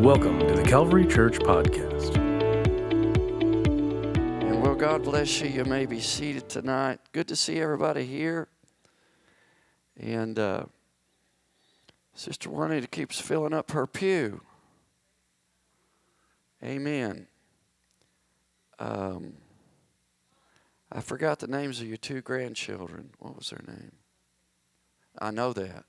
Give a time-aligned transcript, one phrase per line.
[0.00, 2.16] Welcome to the Calvary Church Podcast.
[4.42, 5.48] And well, God bless you.
[5.48, 7.00] You may be seated tonight.
[7.12, 8.48] Good to see everybody here.
[9.98, 10.66] And uh,
[12.14, 14.42] Sister Juanita keeps filling up her pew.
[16.62, 17.26] Amen.
[18.78, 19.34] Um,
[20.92, 23.10] I forgot the names of your two grandchildren.
[23.18, 23.92] What was their name?
[25.18, 25.84] I know that.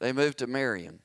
[0.00, 1.00] They moved to Marion.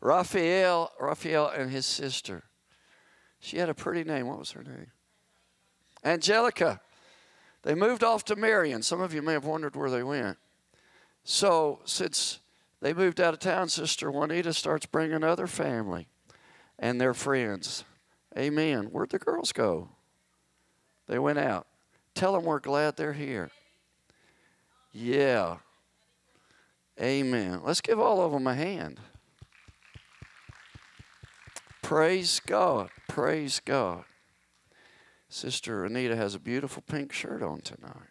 [0.00, 2.42] Raphael, Raphael and his sister.
[3.38, 4.26] She had a pretty name.
[4.26, 4.88] What was her name?
[6.04, 6.80] Angelica.
[7.62, 8.82] They moved off to Marion.
[8.82, 10.38] Some of you may have wondered where they went.
[11.22, 12.40] So, since
[12.80, 16.08] they moved out of town, Sister Juanita starts bringing other family
[16.80, 17.84] and their friends.
[18.36, 18.86] Amen.
[18.86, 19.90] Where'd the girls go?
[21.06, 21.68] They went out.
[22.14, 23.50] Tell them we're glad they're here.
[24.92, 25.56] Yeah.
[27.00, 27.60] Amen.
[27.64, 29.00] Let's give all of them a hand.
[31.80, 32.90] Praise God.
[33.08, 34.04] Praise God.
[35.28, 38.10] Sister Anita has a beautiful pink shirt on tonight.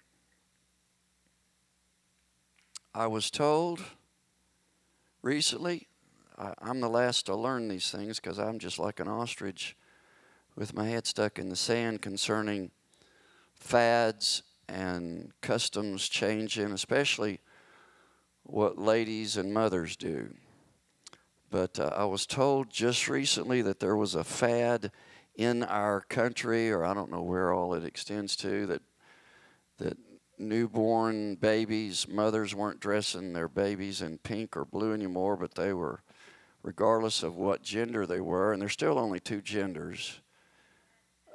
[2.94, 3.82] I was told
[5.22, 5.88] recently,
[6.38, 9.78] I, am the last to learn these things because I'm just like an ostrich
[10.56, 12.72] with my head stuck in the sand concerning
[13.62, 17.40] fads and customs changing, especially
[18.44, 20.34] what ladies and mothers do.
[21.50, 24.92] But uh, I was told just recently that there was a fad
[25.36, 28.82] in our country, or I don't know where all it extends to, that
[29.78, 29.98] that
[30.38, 36.02] newborn babies, mothers weren't dressing their babies in pink or blue anymore, but they were,
[36.64, 40.20] regardless of what gender they were, and there's still only two genders.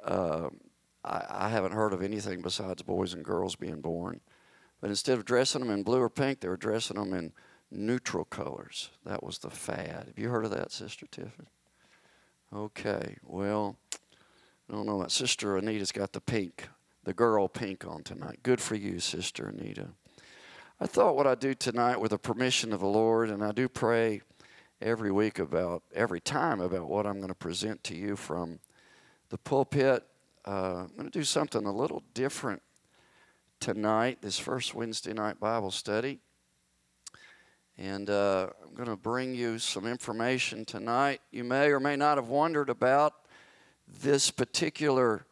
[0.03, 0.49] Uh,
[1.07, 4.19] I, I haven't heard of anything besides boys and girls being born.
[4.81, 7.31] But instead of dressing them in blue or pink, they were dressing them in
[7.71, 8.91] neutral colors.
[9.05, 10.05] That was the fad.
[10.07, 11.47] Have you heard of that, Sister Tiffany?
[12.53, 13.77] Okay, well,
[14.69, 15.05] I don't know.
[15.07, 16.69] Sister Anita's got the pink,
[17.03, 18.39] the girl pink on tonight.
[18.43, 19.87] Good for you, Sister Anita.
[20.79, 23.67] I thought what I'd do tonight with the permission of the Lord, and I do
[23.67, 24.21] pray
[24.79, 28.59] every week about, every time about what I'm going to present to you from
[29.29, 30.05] the pulpit.
[30.47, 32.61] Uh, I'm going to do something a little different
[33.59, 36.21] tonight, this first Wednesday night Bible study.
[37.77, 41.19] And uh, I'm going to bring you some information tonight.
[41.31, 43.13] You may or may not have wondered about
[44.01, 45.25] this particular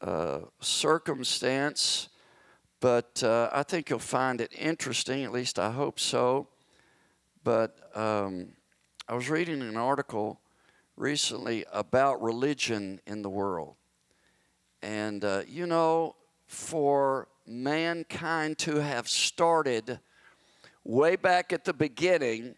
[0.00, 2.08] uh, circumstance,
[2.80, 6.48] but uh, I think you'll find it interesting, at least I hope so.
[7.42, 8.52] But um,
[9.06, 10.40] I was reading an article
[10.96, 13.74] recently about religion in the world.
[14.84, 16.14] And, uh, you know,
[16.46, 19.98] for mankind to have started
[20.84, 22.54] way back at the beginning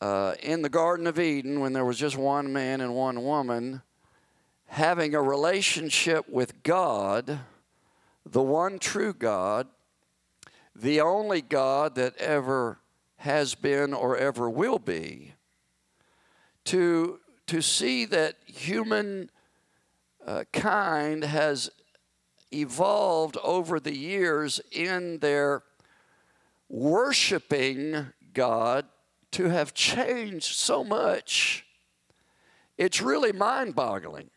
[0.00, 3.82] uh, in the Garden of Eden when there was just one man and one woman
[4.66, 7.38] having a relationship with God,
[8.26, 9.68] the one true God,
[10.74, 12.80] the only God that ever
[13.18, 15.34] has been or ever will be,
[16.64, 19.30] to, to see that human
[20.26, 21.70] uh, kind has
[22.52, 25.62] evolved over the years in their
[26.68, 28.86] worshiping God
[29.32, 31.66] to have changed so much,
[32.76, 34.30] it's really mind boggling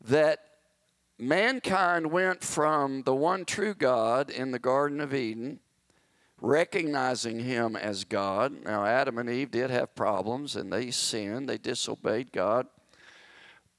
[0.00, 0.40] that
[1.18, 5.60] mankind went from the one true God in the Garden of Eden,
[6.40, 8.64] recognizing Him as God.
[8.64, 12.66] Now, Adam and Eve did have problems and they sinned, they disobeyed God.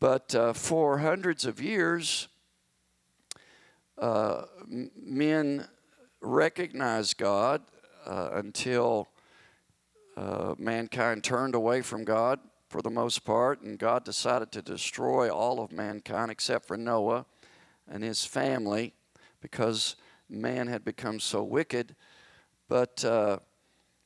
[0.05, 2.27] But uh, for hundreds of years,
[3.97, 4.43] uh,
[4.95, 5.67] men
[6.21, 7.63] recognized God
[8.05, 9.07] uh, until
[10.15, 12.39] uh, mankind turned away from God
[12.69, 17.25] for the most part, and God decided to destroy all of mankind except for Noah
[17.89, 18.93] and his family
[19.41, 19.95] because
[20.29, 21.95] man had become so wicked.
[22.69, 23.39] But uh,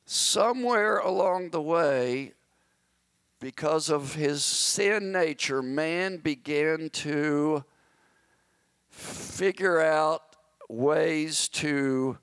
[0.06, 2.36] somewhere along the way,
[3.40, 7.64] because of his sin nature, man began to
[8.90, 10.36] figure out
[10.68, 12.18] ways to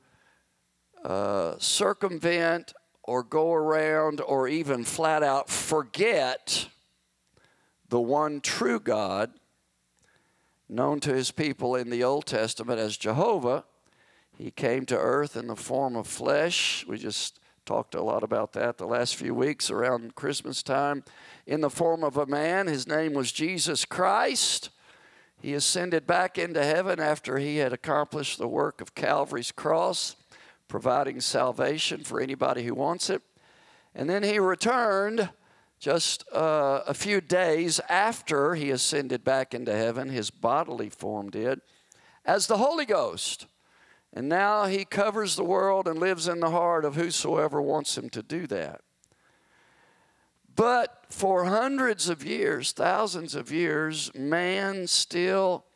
[1.04, 6.68] uh, circumvent or go around or even flat out forget
[7.88, 9.30] the one true God
[10.68, 13.64] known to his people in the Old Testament as Jehovah.
[14.36, 16.84] He came to earth in the form of flesh.
[16.88, 21.02] We just talked a lot about that the last few weeks around Christmas time.
[21.46, 24.70] In the form of a man, his name was Jesus Christ.
[25.42, 30.16] he ascended back into heaven after he had accomplished the work of Calvary's cross,
[30.68, 33.20] providing salvation for anybody who wants it.
[33.94, 35.28] And then he returned
[35.78, 41.60] just uh, a few days after he ascended back into heaven, his bodily form did,
[42.24, 43.46] as the Holy Ghost.
[44.16, 48.08] And now he covers the world and lives in the heart of whosoever wants him
[48.10, 48.80] to do that.
[50.54, 55.66] But for hundreds of years, thousands of years, man still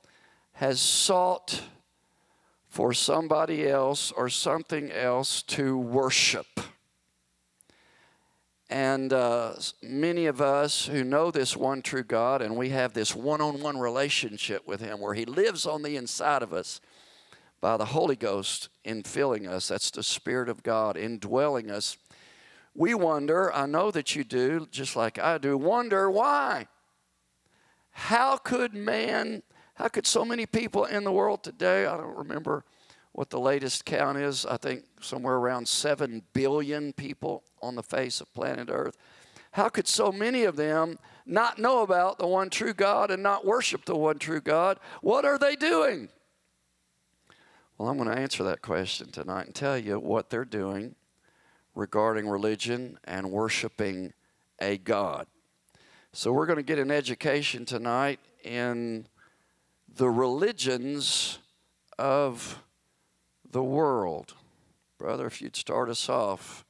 [0.52, 1.64] has sought
[2.66, 6.60] for somebody else or something else to worship.
[8.70, 9.52] And uh,
[9.82, 13.60] many of us who know this one true God and we have this one on
[13.60, 16.80] one relationship with Him where He lives on the inside of us
[17.60, 21.96] by the Holy Ghost infilling us, that's the Spirit of God indwelling us.
[22.74, 26.68] We wonder, I know that you do, just like I do, wonder why.
[27.90, 29.42] How could man,
[29.74, 32.64] how could so many people in the world today, I don't remember
[33.12, 38.20] what the latest count is, I think somewhere around 7 billion people on the face
[38.20, 38.96] of planet Earth.
[39.52, 43.44] How could so many of them not know about the one true God and not
[43.44, 44.78] worship the one true God?
[45.02, 46.08] What are they doing?
[47.80, 50.96] Well, I'm going to answer that question tonight and tell you what they're doing
[51.74, 54.12] regarding religion and worshiping
[54.60, 55.26] a God.
[56.12, 59.06] So, we're going to get an education tonight in
[59.88, 61.38] the religions
[61.98, 62.62] of
[63.50, 64.34] the world.
[64.98, 66.66] Brother, if you'd start us off.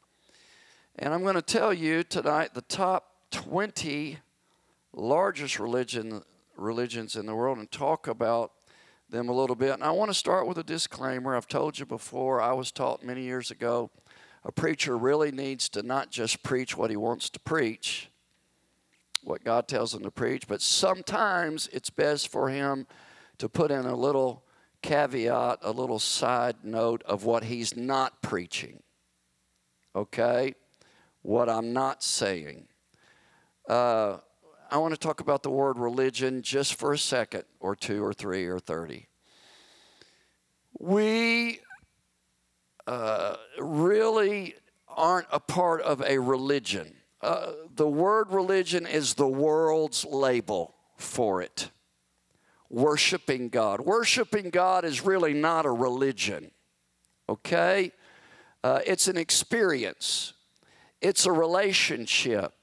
[0.96, 4.18] And I'm going to tell you tonight the top 20
[4.92, 6.22] largest religion,
[6.56, 8.52] religions in the world and talk about
[9.10, 9.74] them a little bit.
[9.74, 11.36] And I want to start with a disclaimer.
[11.36, 13.90] I've told you before, I was taught many years ago
[14.44, 18.10] a preacher really needs to not just preach what he wants to preach,
[19.22, 22.86] what God tells him to preach, but sometimes it's best for him
[23.38, 24.44] to put in a little
[24.82, 28.82] caveat, a little side note of what he's not preaching.
[29.94, 30.54] Okay?
[31.22, 32.66] What I'm not saying.
[33.68, 34.18] Uh,
[34.70, 38.12] I want to talk about the word religion just for a second, or two, or
[38.12, 39.08] three, or 30.
[40.78, 41.60] We
[42.86, 44.54] uh, really
[44.88, 46.94] aren't a part of a religion.
[47.20, 51.70] Uh, the word religion is the world's label for it
[52.70, 53.80] worshiping God.
[53.80, 56.52] Worshiping God is really not a religion,
[57.28, 57.92] okay?
[58.62, 60.32] Uh, it's an experience,
[61.02, 62.54] it's a relationship,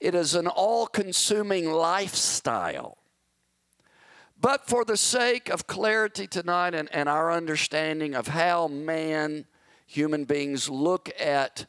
[0.00, 2.98] it is an all consuming lifestyle.
[4.38, 9.46] But for the sake of clarity tonight and, and our understanding of how man,
[9.86, 11.66] human beings, look at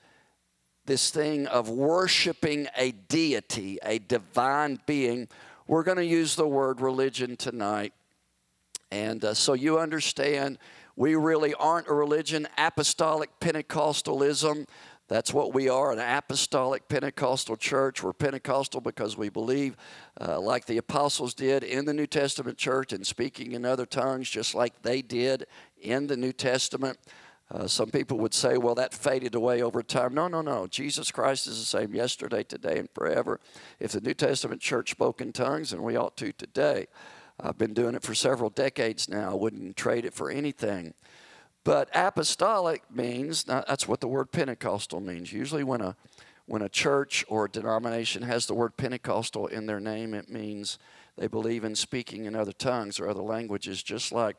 [0.85, 5.27] this thing of worshiping a deity, a divine being,
[5.67, 7.93] we're going to use the word religion tonight.
[8.91, 10.57] And uh, so you understand,
[10.95, 12.47] we really aren't a religion.
[12.57, 14.65] Apostolic Pentecostalism,
[15.07, 18.03] that's what we are an apostolic Pentecostal church.
[18.03, 19.77] We're Pentecostal because we believe,
[20.19, 24.29] uh, like the apostles did in the New Testament church, and speaking in other tongues,
[24.29, 25.47] just like they did
[25.81, 26.97] in the New Testament.
[27.49, 30.13] Uh, some people would say, well, that faded away over time.
[30.13, 30.67] No, no, no.
[30.67, 33.39] Jesus Christ is the same yesterday, today, and forever.
[33.79, 36.87] If the New Testament church spoke in tongues, and we ought to today.
[37.39, 39.31] I've been doing it for several decades now.
[39.31, 40.93] I wouldn't trade it for anything.
[41.67, 45.33] But apostolic means that's what the word Pentecostal means.
[45.33, 45.97] Usually, when a
[46.45, 50.79] when a church or a denomination has the word Pentecostal in their name, it means
[51.17, 54.37] they believe in speaking in other tongues or other languages, just like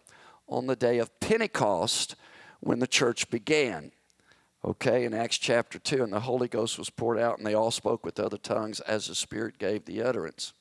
[0.48, 2.16] on the day of Pentecost
[2.60, 3.92] when the church began.
[4.64, 7.70] Okay, in Acts chapter 2, and the Holy Ghost was poured out, and they all
[7.70, 10.54] spoke with other tongues as the Spirit gave the utterance.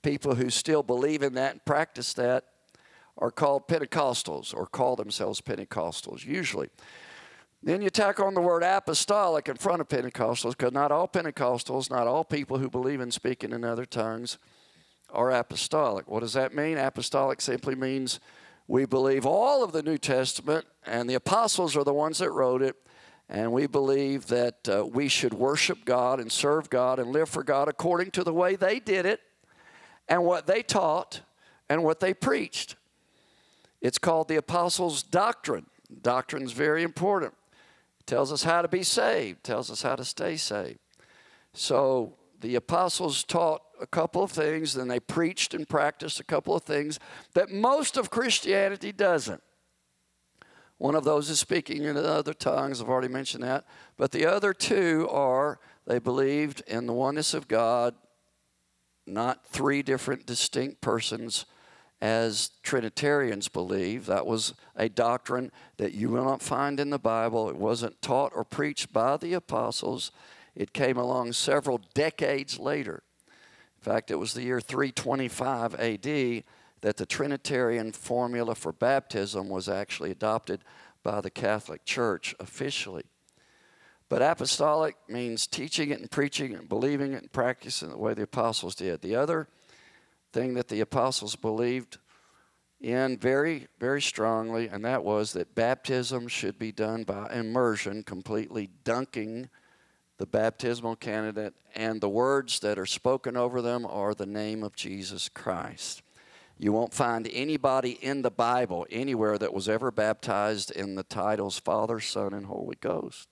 [0.00, 2.44] People who still believe in that and practice that
[3.18, 6.68] are called Pentecostals or call themselves Pentecostals, usually.
[7.62, 11.90] Then you tack on the word apostolic in front of Pentecostals because not all Pentecostals,
[11.90, 14.38] not all people who believe in speaking in other tongues
[15.10, 16.08] are apostolic.
[16.08, 16.76] What does that mean?
[16.76, 18.20] Apostolic simply means
[18.66, 22.62] we believe all of the New Testament, and the apostles are the ones that wrote
[22.62, 22.76] it.
[23.28, 27.42] And we believe that uh, we should worship God and serve God and live for
[27.42, 29.20] God according to the way they did it
[30.06, 31.22] and what they taught
[31.70, 32.76] and what they preached.
[33.84, 35.66] It's called the apostles' doctrine.
[36.00, 37.34] Doctrine is very important.
[38.00, 40.78] It tells us how to be saved, tells us how to stay saved.
[41.52, 46.56] So the apostles taught a couple of things, then they preached and practiced a couple
[46.56, 46.98] of things
[47.34, 49.42] that most of Christianity doesn't.
[50.78, 53.66] One of those is speaking in other tongues, I've already mentioned that.
[53.98, 57.94] But the other two are they believed in the oneness of God,
[59.06, 61.44] not three different distinct persons,
[62.04, 64.04] as Trinitarians believe.
[64.04, 67.48] That was a doctrine that you will not find in the Bible.
[67.48, 70.10] It wasn't taught or preached by the apostles.
[70.54, 73.02] It came along several decades later.
[73.78, 76.44] In fact, it was the year 325 AD
[76.82, 80.62] that the Trinitarian formula for baptism was actually adopted
[81.02, 83.04] by the Catholic Church officially.
[84.10, 87.98] But apostolic means teaching it and preaching it and believing it and practicing it the
[87.98, 89.00] way the apostles did.
[89.00, 89.48] The other
[90.34, 91.98] thing that the apostles believed
[92.80, 98.68] in very, very strongly, and that was that baptism should be done by immersion, completely
[98.82, 99.48] dunking
[100.18, 104.76] the baptismal candidate, and the words that are spoken over them are the name of
[104.76, 106.02] Jesus Christ.
[106.58, 111.58] You won't find anybody in the Bible anywhere that was ever baptized in the titles
[111.58, 113.28] Father, Son, and Holy Ghost.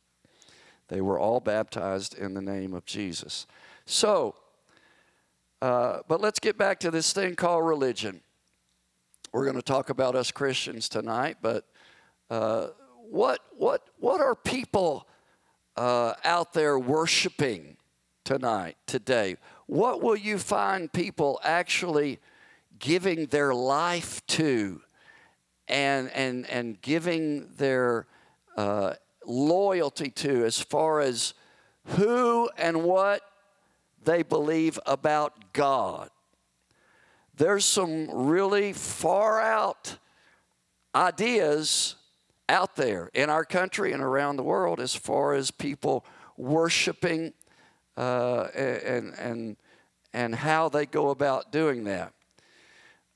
[0.89, 3.47] They were all baptized in the name of Jesus.
[3.87, 4.35] So,
[5.62, 8.21] uh, but let's get back to this thing called religion.
[9.33, 11.69] We're going to talk about us Christians tonight, but
[12.31, 12.71] uh,
[13.09, 15.07] what, what, what are people
[15.76, 17.76] uh, out there worshiping
[18.25, 19.37] tonight, today?
[19.66, 22.19] What will you find people actually
[22.81, 24.81] giving their life to
[25.69, 28.09] and, and, and giving their
[28.57, 31.35] uh, loyalty to as far as
[31.85, 33.23] who and what
[34.05, 36.11] they believe about God.
[37.37, 39.97] There's some really far out
[40.95, 41.97] ideas
[42.49, 46.05] out there in our country and around the world as far as people
[46.37, 47.33] worshiping
[47.97, 49.57] uh, and, and,
[50.13, 52.13] and how they go about doing that.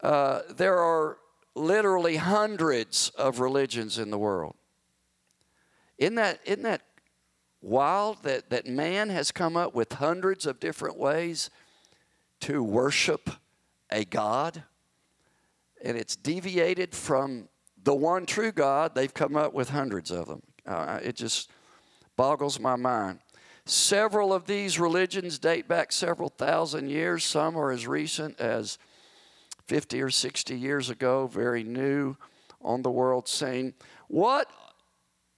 [0.03, 1.19] Uh, there are
[1.55, 4.55] literally hundreds of religions in the world.
[5.99, 6.83] Isn't that, isn't that
[7.67, 11.51] wild that, that man has come up with hundreds of different ways
[12.41, 13.31] to worship
[13.91, 14.63] a God?
[15.85, 17.49] And it's deviated from
[17.83, 18.95] the one true God.
[18.95, 20.43] They've come up with hundreds of them.
[20.67, 21.51] Uh, it just
[22.17, 23.21] boggles my mind.
[23.67, 27.25] Several of these religions date back several thousand years.
[27.25, 28.79] Some are as recent as
[29.67, 32.17] 50 or 60 years ago, very new
[32.63, 33.75] on the world scene.
[34.09, 34.49] What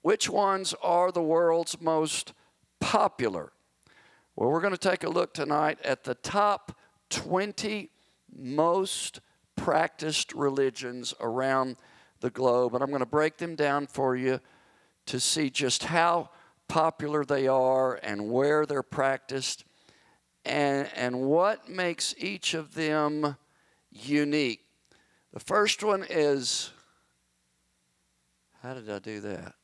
[0.03, 2.33] which ones are the world's most
[2.81, 3.53] popular?
[4.37, 6.79] Well, we're going to take a look tonight at the top
[7.11, 7.91] 20
[8.37, 9.21] most
[9.57, 11.77] practiced religions around
[12.21, 14.41] the globe, and I'm going to break them down for you
[15.07, 16.31] to see just how
[16.69, 19.65] popular they are and where they're practiced
[20.45, 23.37] and, and what makes each of them
[23.91, 24.61] unique.
[25.33, 26.71] The first one is
[28.63, 29.55] how did I do that?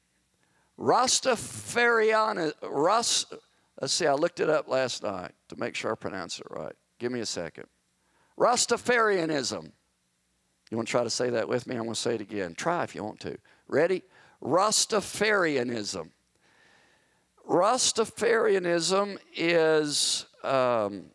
[0.78, 3.35] Rastafarian, Rast,
[3.81, 6.75] let's see, I looked it up last night to make sure I pronounce it right.
[6.99, 7.66] Give me a second.
[8.38, 9.71] Rastafarianism.
[10.71, 11.76] You want to try to say that with me?
[11.76, 12.54] I'm going to say it again.
[12.54, 13.38] Try if you want to.
[13.69, 14.02] Ready?
[14.43, 16.11] Rastafarianism.
[17.49, 21.11] Rastafarianism is um,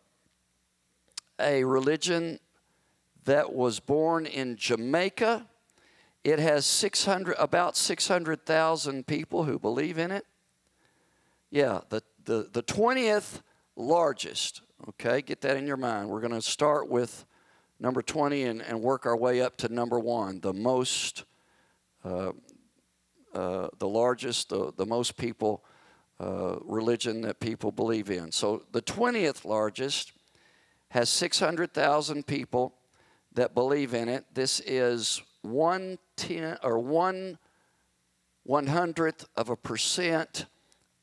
[1.38, 2.38] a religion
[3.24, 5.46] that was born in Jamaica
[6.22, 10.26] it has 600, about 600,000 people who believe in it.
[11.50, 13.40] Yeah, the, the, the 20th
[13.76, 14.62] largest.
[14.88, 16.08] Okay, get that in your mind.
[16.08, 17.24] We're going to start with
[17.78, 21.24] number 20 and, and work our way up to number one, the most,
[22.04, 22.32] uh,
[23.34, 25.64] uh, the largest, the, the most people
[26.20, 28.30] uh, religion that people believe in.
[28.30, 30.12] So the 20th largest
[30.90, 32.74] has 600,000 people
[33.32, 34.26] that believe in it.
[34.34, 37.38] This is one ten or one
[38.44, 40.46] one hundredth of a percent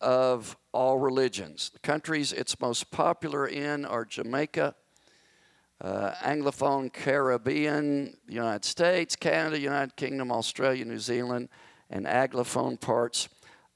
[0.01, 1.69] of all religions.
[1.71, 4.75] The countries it's most popular in are Jamaica,
[5.81, 11.49] uh, Anglophone Caribbean, United States, Canada, United Kingdom, Australia, New Zealand,
[11.89, 13.29] and Anglophone parts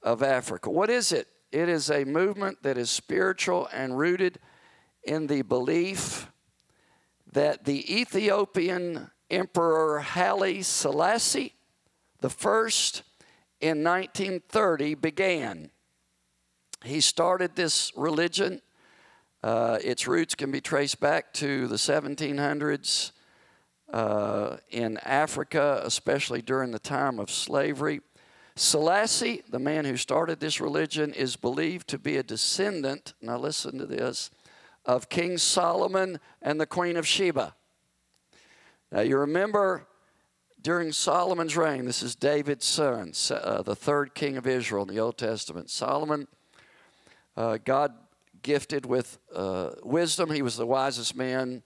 [0.03, 0.69] of Africa.
[0.69, 1.27] What is it?
[1.51, 4.39] It is a movement that is spiritual and rooted
[5.03, 6.31] in the belief
[7.31, 11.55] that the Ethiopian Emperor Haile Selassie
[12.21, 13.01] the first
[13.59, 15.71] in 1930 began.
[16.83, 18.61] He started this religion.
[19.43, 23.11] Uh, its roots can be traced back to the 1700s
[23.91, 28.01] uh, in Africa, especially during the time of slavery.
[28.55, 33.77] Selassie, the man who started this religion, is believed to be a descendant, now listen
[33.79, 34.29] to this,
[34.85, 37.55] of King Solomon and the Queen of Sheba.
[38.91, 39.87] Now, you remember
[40.61, 44.99] during Solomon's reign, this is David's son, uh, the third king of Israel in the
[44.99, 45.69] Old Testament.
[45.69, 46.27] Solomon,
[47.37, 47.93] uh, God
[48.41, 50.29] gifted with uh, wisdom.
[50.29, 51.63] He was the wisest man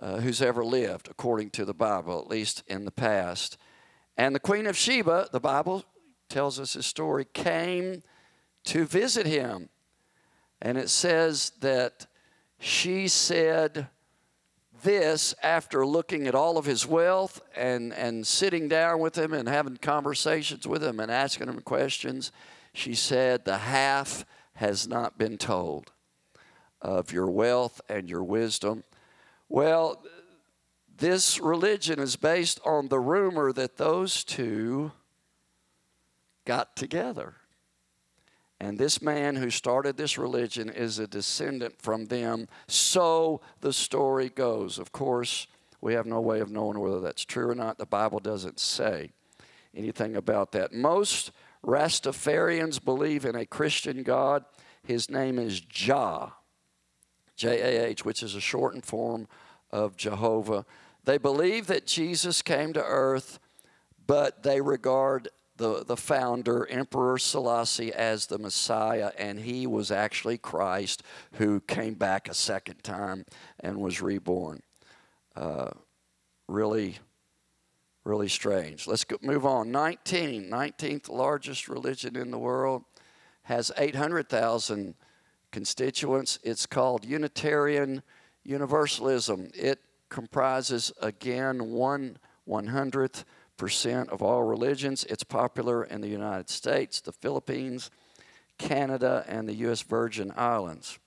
[0.00, 3.58] uh, who's ever lived, according to the Bible, at least in the past.
[4.16, 5.84] And the Queen of Sheba, the Bible
[6.30, 8.02] tells us his story, came
[8.64, 9.68] to visit him.
[10.62, 12.06] And it says that
[12.58, 13.88] she said
[14.82, 19.48] this after looking at all of his wealth and, and sitting down with him and
[19.48, 22.32] having conversations with him and asking him questions.
[22.74, 24.24] She said, The half
[24.54, 25.92] has not been told
[26.80, 28.84] of your wealth and your wisdom.
[29.48, 30.04] Well,
[30.96, 34.92] this religion is based on the rumor that those two
[36.44, 37.34] got together.
[38.62, 42.46] And this man who started this religion is a descendant from them.
[42.68, 44.78] So the story goes.
[44.78, 45.48] Of course,
[45.80, 47.76] we have no way of knowing whether that's true or not.
[47.76, 49.10] The Bible doesn't say
[49.74, 50.72] anything about that.
[50.72, 51.32] Most
[51.66, 54.44] Rastafarians believe in a Christian God.
[54.84, 56.34] His name is Jah,
[57.34, 59.26] J A H, which is a shortened form
[59.72, 60.64] of Jehovah.
[61.04, 63.40] They believe that Jesus came to earth,
[64.06, 65.30] but they regard
[65.62, 71.04] the, the founder, Emperor Selassie, as the Messiah, and he was actually Christ
[71.34, 73.24] who came back a second time
[73.60, 74.60] and was reborn.
[75.36, 75.70] Uh,
[76.48, 76.98] really,
[78.02, 78.88] really strange.
[78.88, 79.70] Let's go, move on.
[79.70, 82.82] 19, 19th largest religion in the world,
[83.44, 84.96] has 800,000
[85.52, 86.40] constituents.
[86.42, 88.02] It's called Unitarian
[88.42, 89.52] Universalism.
[89.54, 89.78] It
[90.08, 93.24] comprises, again, one one hundredth
[93.56, 95.04] percent of all religions.
[95.04, 97.90] It's popular in the United States, the Philippines,
[98.58, 99.82] Canada, and the U.S.
[99.82, 100.98] Virgin Islands.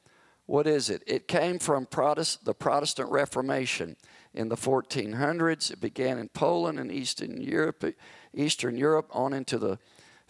[0.46, 1.02] What is it?
[1.08, 3.96] It came from Protest, the Protestant Reformation
[4.34, 5.72] in the 1400s.
[5.72, 7.84] It began in Poland and Eastern Europe,
[8.34, 9.80] Eastern Europe on into the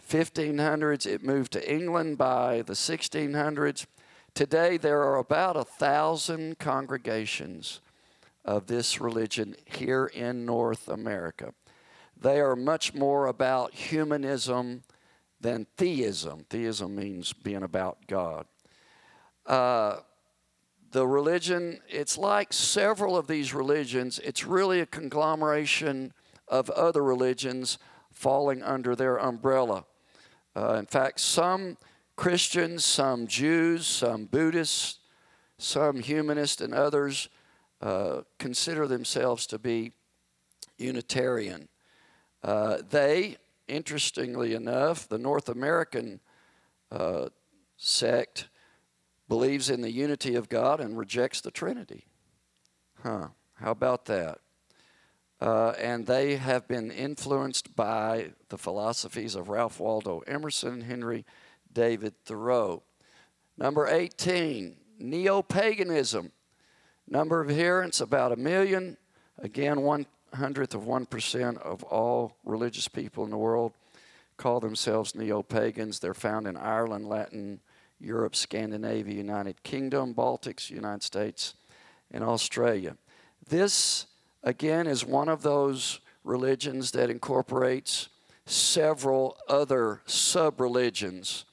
[0.08, 1.06] 1500s.
[1.06, 3.86] It moved to England by the 1600s.
[4.32, 7.80] Today, there are about a thousand congregations
[8.44, 11.52] of this religion here in North America.
[12.26, 14.82] They are much more about humanism
[15.40, 16.44] than theism.
[16.50, 18.46] Theism means being about God.
[19.46, 19.98] Uh,
[20.90, 26.12] the religion, it's like several of these religions, it's really a conglomeration
[26.48, 27.78] of other religions
[28.10, 29.84] falling under their umbrella.
[30.56, 31.76] Uh, in fact, some
[32.16, 34.98] Christians, some Jews, some Buddhists,
[35.58, 37.28] some humanists, and others
[37.80, 39.92] uh, consider themselves to be
[40.76, 41.68] Unitarian.
[42.46, 46.20] Uh, they, interestingly enough, the North American
[46.92, 47.26] uh,
[47.76, 48.48] sect
[49.28, 52.06] believes in the unity of God and rejects the Trinity.
[53.02, 54.38] Huh, how about that?
[55.40, 61.24] Uh, and they have been influenced by the philosophies of Ralph Waldo Emerson and Henry
[61.72, 62.84] David Thoreau.
[63.58, 66.30] Number 18, neo paganism.
[67.08, 68.98] Number of adherents about a million.
[69.36, 70.06] Again, one
[70.36, 73.72] hundredth of 1% of all religious people in the world
[74.36, 75.98] call themselves neo pagans.
[75.98, 77.60] They're found in Ireland, Latin
[77.98, 81.54] Europe, Scandinavia, United Kingdom, Baltics, United States,
[82.10, 82.96] and Australia.
[83.48, 84.06] This,
[84.42, 88.08] again, is one of those religions that incorporates
[88.44, 91.44] several other sub religions.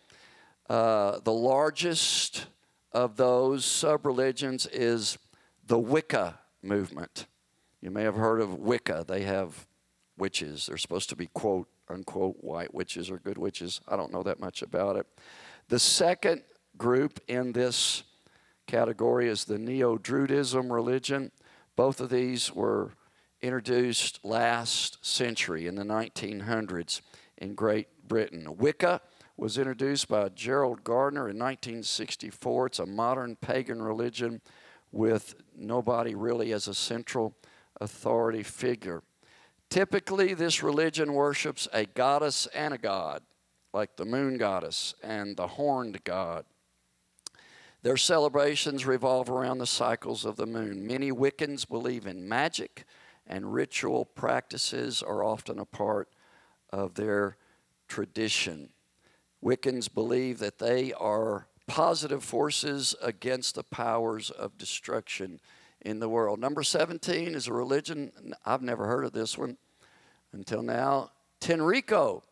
[0.69, 2.47] Uh, the largest
[2.91, 5.17] of those sub religions is
[5.65, 7.25] the Wicca movement.
[7.83, 9.03] You may have heard of Wicca.
[9.05, 9.67] They have
[10.17, 10.67] witches.
[10.67, 13.81] They're supposed to be, quote, unquote, white witches or good witches.
[13.89, 15.05] I don't know that much about it.
[15.67, 16.43] The second
[16.77, 18.03] group in this
[18.67, 21.33] category is the Neo Druidism religion.
[21.75, 22.91] Both of these were
[23.41, 27.01] introduced last century in the 1900s
[27.37, 28.47] in Great Britain.
[28.55, 29.01] Wicca
[29.35, 32.67] was introduced by Gerald Gardner in 1964.
[32.67, 34.39] It's a modern pagan religion
[34.93, 37.35] with nobody really as a central
[37.79, 39.03] authority figure.
[39.69, 43.23] Typically, this religion worships a goddess and a god,
[43.73, 46.45] like the moon goddess and the horned god.
[47.81, 50.87] Their celebrations revolve around the cycles of the moon.
[50.87, 52.85] Many Wiccans believe in magic,
[53.27, 56.07] and ritual practices are often a part
[56.71, 57.37] of their
[57.87, 58.69] tradition.
[59.43, 65.39] Wiccans believe that they are positive forces against the powers of destruction
[65.83, 66.39] in the world.
[66.39, 68.11] Number 17 is a religion,
[68.45, 69.57] I've never heard of this one
[70.31, 71.11] until now.
[71.41, 72.23] Tenrikyo.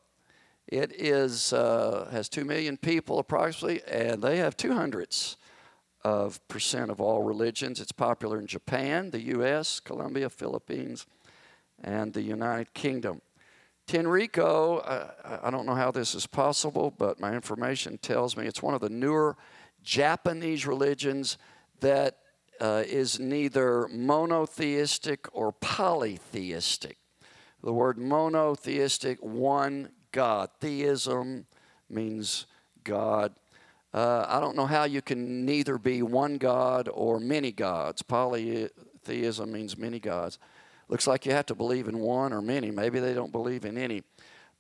[0.68, 5.36] It is, uh, has 2 million people approximately, and they have two hundredths
[6.04, 7.82] of percent of all religions.
[7.82, 11.06] It's popular in Japan, the U.S., Colombia, Philippines,
[11.84, 13.22] and the United Kingdom.
[13.88, 18.64] Tenrikyo, uh, I don't know how this is possible, but my information tells me it's
[18.64, 19.36] one of the newer
[19.84, 21.38] Japanese religions
[21.82, 22.21] that
[22.62, 26.98] uh, is neither monotheistic or polytheistic.
[27.64, 30.50] The word monotheistic, one God.
[30.60, 31.48] Theism
[31.90, 32.46] means
[32.84, 33.34] God.
[33.94, 38.04] Uh, I don't know how you can neither be one God or many gods.
[38.04, 40.38] Polytheism means many gods.
[40.88, 42.70] Looks like you have to believe in one or many.
[42.70, 44.04] Maybe they don't believe in any.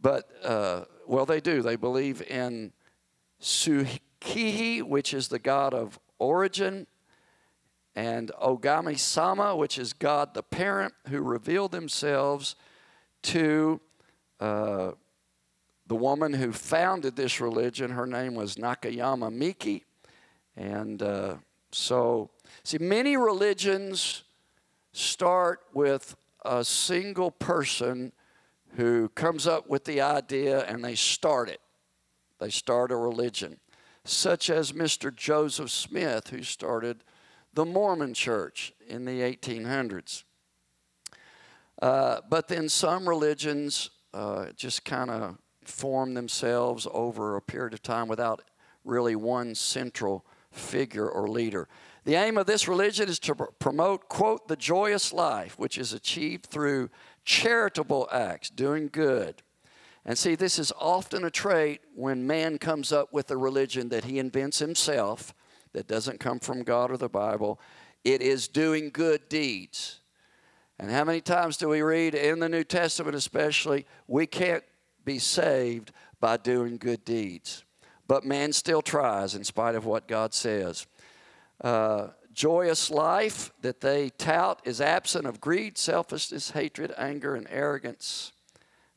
[0.01, 1.61] But, uh, well, they do.
[1.61, 2.73] They believe in
[3.41, 6.87] Tsukihi, which is the God of origin,
[7.95, 12.55] and Ogami Sama, which is God the parent, who revealed themselves
[13.23, 13.81] to
[14.39, 14.91] uh,
[15.87, 17.91] the woman who founded this religion.
[17.91, 19.83] Her name was Nakayama Miki.
[20.55, 21.35] And uh,
[21.71, 22.29] so,
[22.63, 24.23] see, many religions
[24.93, 28.11] start with a single person
[28.75, 31.59] who comes up with the idea and they start it.
[32.39, 33.59] They start a religion,
[34.03, 35.13] such as Mr.
[35.15, 37.03] Joseph Smith, who started
[37.53, 40.23] the Mormon church in the 1800s.
[41.81, 47.81] Uh, but then some religions uh, just kind of form themselves over a period of
[47.81, 48.41] time without
[48.83, 51.67] really one central figure or leader.
[52.03, 56.47] The aim of this religion is to promote, quote, the joyous life, which is achieved
[56.47, 56.89] through
[57.25, 59.43] charitable acts, doing good.
[60.03, 64.05] And see, this is often a trait when man comes up with a religion that
[64.05, 65.33] he invents himself
[65.73, 67.59] that doesn't come from God or the Bible.
[68.03, 69.99] It is doing good deeds.
[70.79, 74.63] And how many times do we read in the New Testament, especially, we can't
[75.05, 77.63] be saved by doing good deeds?
[78.07, 80.87] But man still tries in spite of what God says.
[81.63, 88.31] Uh, joyous life that they tout is absent of greed, selfishness, hatred, anger, and arrogance.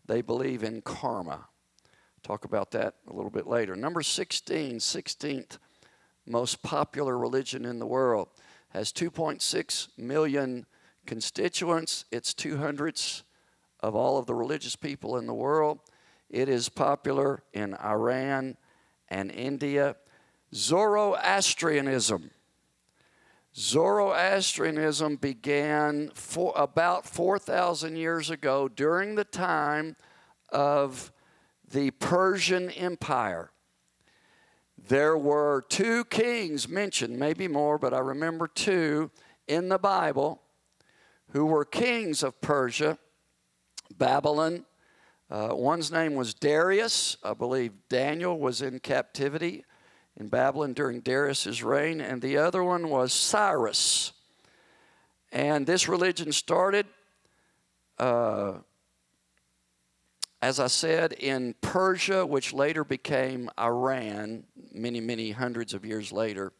[0.06, 1.46] They believe in karma.
[2.22, 3.76] Talk about that a little bit later.
[3.76, 5.58] Number 16, 16th
[6.26, 8.28] most popular religion in the world,
[8.70, 10.66] has 2.6 million
[11.06, 12.04] constituents.
[12.10, 13.22] It's two hundredths
[13.80, 15.80] of all of the religious people in the world.
[16.30, 18.56] It is popular in Iran
[19.08, 19.96] and India.
[20.54, 22.30] Zoroastrianism.
[23.56, 29.94] Zoroastrianism began for about 4,000 years ago during the time
[30.50, 31.12] of
[31.70, 33.50] the Persian Empire.
[34.86, 39.10] There were two kings mentioned, maybe more, but I remember two
[39.48, 40.42] in the Bible
[41.30, 42.98] who were kings of Persia,
[43.96, 44.66] Babylon.
[45.30, 47.16] Uh, one's name was Darius.
[47.24, 49.64] I believe Daniel was in captivity
[50.20, 54.12] in Babylon during Darius's reign, and the other one was Cyrus.
[55.32, 56.86] And this religion started
[57.98, 58.58] uh,
[60.44, 66.52] as I said, in Persia, which later became Iran, many, many hundreds of years later,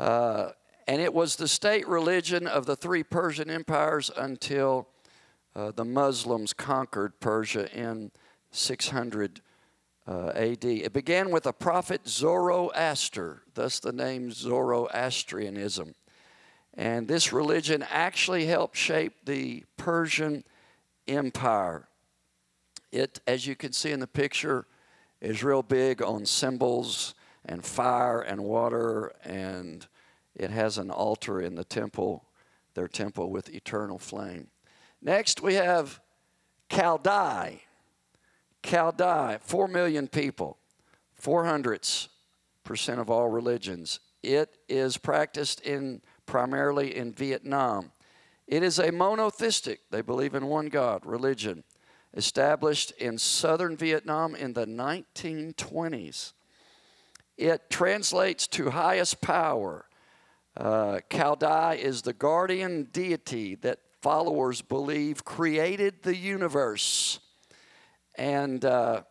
[0.00, 0.48] uh,
[0.88, 4.88] and it was the state religion of the three Persian empires until
[5.54, 8.10] uh, the Muslims conquered Persia in
[8.50, 9.42] 600
[10.08, 10.64] uh, AD.
[10.64, 15.94] It began with a prophet Zoroaster, thus the name Zoroastrianism.
[16.74, 20.42] And this religion actually helped shape the Persian
[21.06, 21.87] Empire.
[22.92, 24.66] It, as you can see in the picture,
[25.20, 29.86] is real big on symbols and fire and water, and
[30.34, 32.24] it has an altar in the temple,
[32.74, 34.48] their temple with eternal flame.
[35.02, 36.00] Next, we have
[36.70, 37.62] Cao Dai.
[38.62, 40.58] Chaldai, four million people,
[41.14, 42.08] four hundredths
[42.64, 44.00] percent of all religions.
[44.22, 47.92] It is practiced in primarily in Vietnam.
[48.46, 51.62] It is a monotheistic, they believe in one God, religion
[52.18, 56.32] established in southern Vietnam in the 1920s.
[57.36, 59.86] It translates to highest power.
[60.56, 67.20] Uh, is the guardian deity that followers believe created the universe.
[68.16, 69.02] And uh,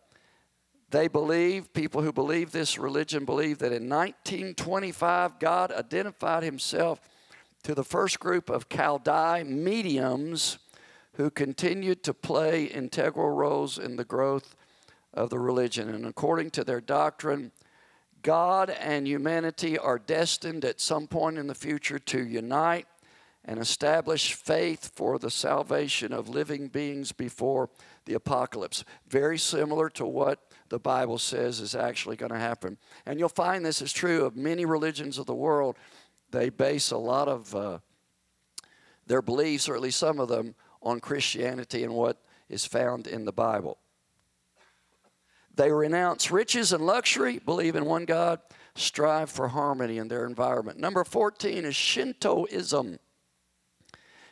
[0.89, 6.99] they believe, people who believe this religion believe that in 1925, God identified himself
[7.63, 10.59] to the first group of Cao Dai mediums
[11.17, 14.55] who continued to play integral roles in the growth
[15.13, 15.89] of the religion.
[15.89, 17.51] And according to their doctrine,
[18.21, 22.85] God and humanity are destined at some point in the future to unite
[23.43, 27.71] and establish faith for the salvation of living beings before
[28.05, 28.83] the apocalypse.
[29.07, 32.77] Very similar to what the Bible says is actually going to happen.
[33.07, 35.77] And you'll find this is true of many religions of the world.
[36.29, 37.79] They base a lot of uh,
[39.07, 43.25] their beliefs, or at least some of them, on Christianity and what is found in
[43.25, 43.77] the Bible.
[45.55, 48.39] They renounce riches and luxury, believe in one God,
[48.75, 50.77] strive for harmony in their environment.
[50.77, 52.99] Number 14 is Shintoism.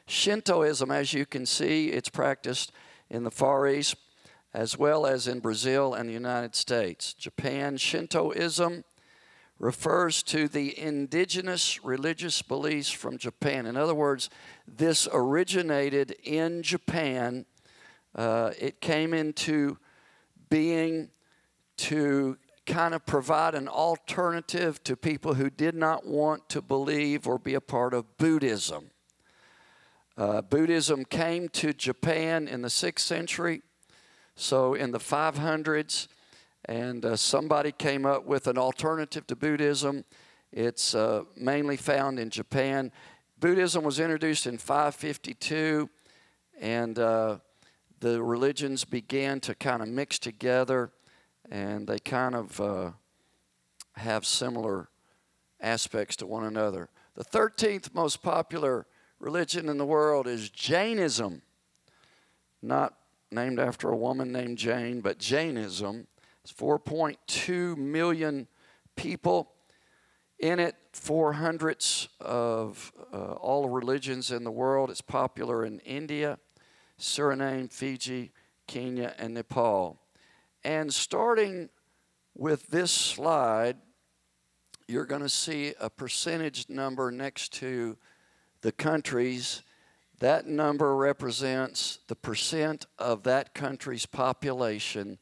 [0.07, 2.71] Shintoism, as you can see, it's practiced
[3.09, 3.95] in the Far East
[4.53, 7.13] as well as in Brazil and the United States.
[7.13, 8.85] Japan, Shintoism
[9.59, 13.65] refers to the indigenous religious beliefs from Japan.
[13.65, 14.29] In other words,
[14.67, 17.45] this originated in Japan.
[18.13, 19.77] Uh, it came into
[20.49, 21.09] being
[21.77, 27.37] to kind of provide an alternative to people who did not want to believe or
[27.37, 28.89] be a part of Buddhism.
[30.17, 33.61] Uh, Buddhism came to Japan in the 6th century,
[34.35, 36.07] so in the 500s,
[36.67, 40.03] and uh, somebody came up with an alternative to Buddhism.
[40.51, 42.91] It's uh, mainly found in Japan.
[43.39, 45.89] Buddhism was introduced in 552,
[46.59, 47.37] and uh,
[47.99, 50.91] the religions began to kind of mix together,
[51.51, 52.91] and they kind of uh,
[53.93, 54.89] have similar
[55.61, 56.89] aspects to one another.
[57.15, 58.87] The 13th most popular
[59.19, 61.41] religion in the world is Jainism,
[62.61, 62.95] not
[63.31, 66.07] named after a woman named Jane, but Jainism.
[66.45, 68.47] It's 4.2 million
[68.95, 69.51] people
[70.37, 74.91] in it, four hundredths of uh, all religions in the world.
[74.91, 76.37] It's popular in India,
[76.99, 78.31] Suriname, Fiji,
[78.67, 79.99] Kenya, and Nepal.
[80.63, 81.69] And starting
[82.35, 83.77] with this slide,
[84.87, 87.97] you're going to see a percentage number next to
[88.61, 89.63] the countries.
[90.19, 95.17] That number represents the percent of that country's population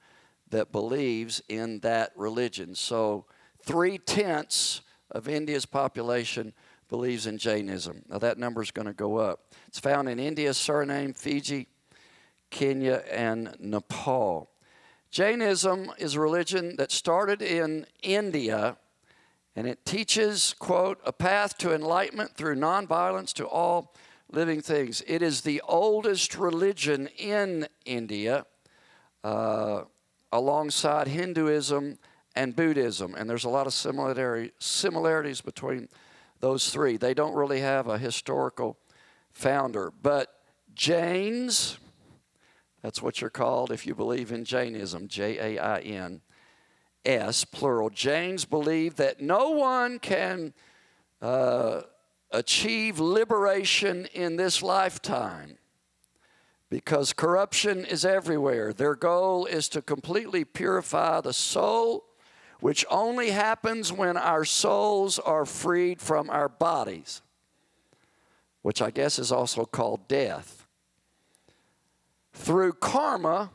[0.54, 2.76] that believes in that religion.
[2.76, 3.26] So,
[3.64, 6.54] three tenths of India's population
[6.90, 8.04] believes in Jainism.
[8.08, 9.52] Now, that number is going to go up.
[9.68, 11.68] It's found in India, Suriname, Fiji,
[12.50, 14.52] Kenya, and Nepal.
[15.10, 18.78] Jainism is a religion that started in India
[19.56, 23.94] and it teaches, quote, a path to enlightenment through nonviolence to all
[24.32, 25.04] living things.
[25.06, 28.48] It is the oldest religion in India.
[29.24, 29.84] Uh,
[30.34, 32.00] alongside Hinduism
[32.36, 33.14] and Buddhism.
[33.16, 35.88] And there's a lot of similarity, similarities between
[36.40, 36.98] those three.
[36.98, 38.78] They don't really have a historical
[39.32, 39.94] founder.
[40.02, 40.34] But
[40.74, 41.78] Jains,
[42.82, 46.22] that's what you're called if you believe in Jainism, J A I N
[47.06, 47.92] S, plural.
[47.92, 50.54] Jains believe that no one can
[51.22, 51.82] uh,
[52.32, 55.58] achieve liberation in this lifetime
[56.74, 58.74] because corruption is everywhere.
[58.74, 62.04] Their goal is to completely purify the soul,
[62.62, 67.22] which only happens when our souls are freed from our bodies,
[68.64, 70.66] which I guess is also called death.
[72.34, 73.52] Through karma,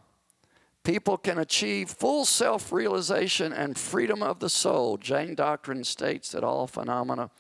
[0.85, 4.97] people can achieve full self realization and freedom of the soul.
[4.97, 7.31] Jain doctrine states that all phenomena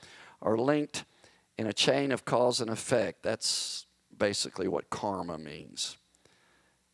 [0.42, 1.04] are linked
[1.56, 3.22] in a chain of cause and effect.
[3.22, 3.86] That's
[4.18, 5.96] basically what karma means.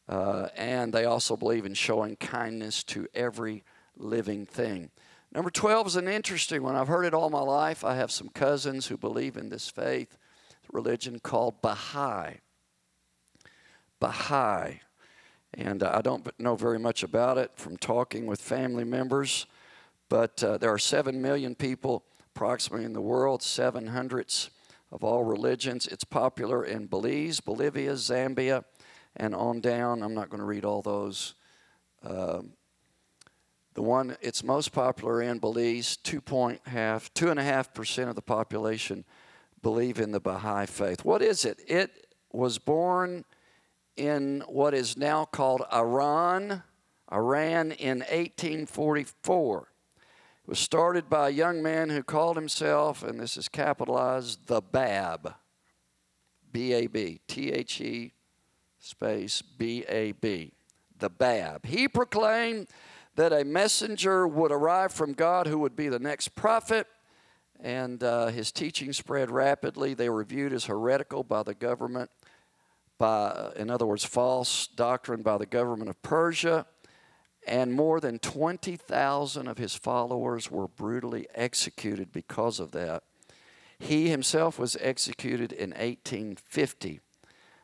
[0.09, 3.65] Uh, and they also believe in showing kindness to every
[3.97, 4.91] living thing.
[5.33, 6.77] Number 12 is an interesting one.
[6.77, 7.85] I've heard it all my life.
[7.85, 10.17] I have some cousins who believe in this faith
[10.73, 12.41] religion called Baha'i.
[14.01, 14.81] Baha'i.
[15.55, 19.47] And I don't know very much about it from talking with family members,
[20.09, 24.51] but uh, there are 7 million people approximately in the world, seven hundredths
[24.95, 25.89] of all religions.
[25.89, 28.65] It's popular in Belize, Bolivia, Zambia,
[29.17, 30.03] and on down.
[30.03, 31.35] I'm not going to read all those.
[32.03, 32.43] Uh,
[33.75, 38.09] the one it's most popular in Belize, two point half, two and a half percent
[38.09, 39.05] of the population
[39.63, 41.05] believe in the Baha'i faith.
[41.05, 41.61] What is it?
[41.67, 43.25] It was born
[43.97, 46.63] in what is now called Iran,
[47.11, 49.69] Iran in 1844.
[50.47, 55.35] Was started by a young man who called himself, and this is capitalized, the Bab.
[56.53, 57.21] B A B.
[57.27, 58.13] T H E
[58.79, 60.53] space B A B.
[60.99, 61.65] The Bab.
[61.65, 62.69] He proclaimed
[63.17, 66.89] that a messenger would arrive from God who would be the next prophet,
[67.59, 69.95] and uh, his teaching spread rapidly.
[69.95, 72.11] They were viewed as heretical by the government,
[72.99, 76.67] by, in other words, false doctrine by the government of Persia
[77.47, 83.03] and more than 20,000 of his followers were brutally executed because of that.
[83.79, 87.01] He himself was executed in 1850.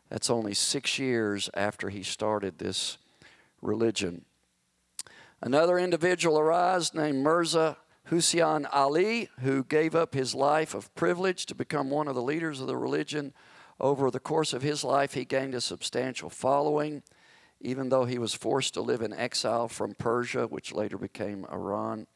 [0.09, 2.99] That's only six years after he started this
[3.63, 4.25] religion.
[5.41, 11.55] Another individual arose named Mirza Hussein Ali, who gave up his life of privilege to
[11.55, 13.33] become one of the leaders of the religion.
[13.79, 17.03] Over the course of his life, he gained a substantial following
[17.61, 22.07] even though he was forced to live in exile from Persia, which later became Iran.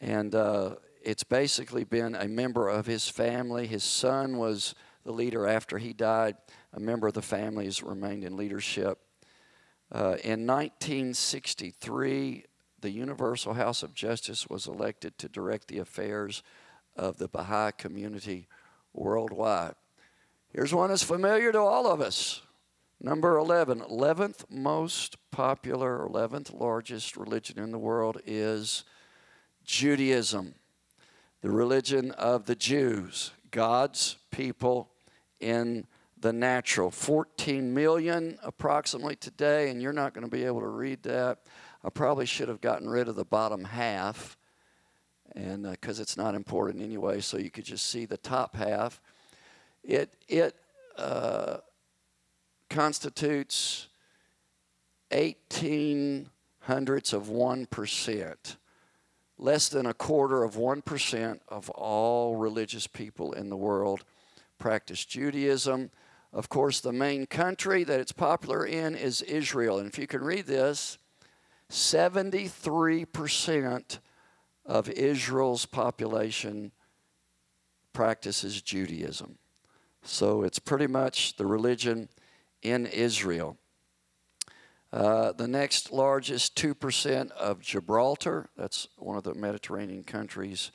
[0.00, 3.66] And uh, it's basically been a member of his family.
[3.66, 6.36] His son was the leader after he died.
[6.72, 8.98] A member of the family has remained in leadership.
[9.92, 12.44] Uh, in 1963,
[12.80, 16.42] the Universal House of Justice was elected to direct the affairs
[16.96, 18.48] of the Baha'i community
[18.92, 19.74] worldwide.
[20.52, 22.42] Here's one that's familiar to all of us.
[23.00, 28.84] Number 11, 11th most popular, 11th largest religion in the world is
[29.64, 30.54] Judaism,
[31.42, 34.88] the religion of the Jews, God's people
[35.40, 35.86] in
[36.18, 36.90] the natural.
[36.90, 41.40] 14 million approximately today, and you're not going to be able to read that.
[41.84, 44.38] I probably should have gotten rid of the bottom half,
[45.34, 49.02] and because uh, it's not important anyway, so you could just see the top half.
[49.84, 50.56] It it
[50.96, 51.58] uh,
[52.68, 53.88] constitutes
[55.10, 58.56] 18 hundredths of one percent,
[59.38, 64.04] less than a quarter of one percent of all religious people in the world
[64.58, 65.90] practice Judaism.
[66.32, 69.78] Of course, the main country that it's popular in is Israel.
[69.78, 70.98] And if you can read this,
[71.70, 73.98] 73%
[74.64, 76.72] of Israel's population
[77.92, 79.38] practices Judaism.
[80.02, 82.08] So it's pretty much the religion
[82.66, 83.56] in Israel.
[84.92, 90.70] Uh, the next largest, 2% of Gibraltar, that's one of the Mediterranean countries,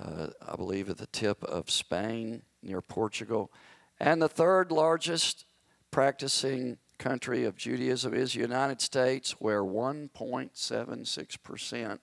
[0.00, 3.52] uh, I believe at the tip of Spain near Portugal.
[4.00, 5.44] And the third largest
[5.90, 11.98] practicing country of Judaism is the United States, where 1.76%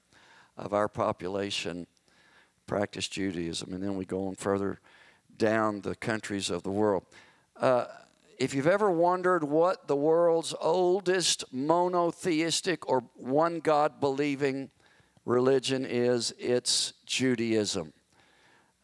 [0.55, 1.88] of our population
[2.67, 3.73] practice Judaism.
[3.73, 4.79] And then we go on further
[5.36, 7.05] down the countries of the world.
[7.60, 7.86] Uh,
[8.39, 14.69] if you've ever wondered what the world's oldest monotheistic or one God believing
[15.25, 17.91] religion is, it's Judaism.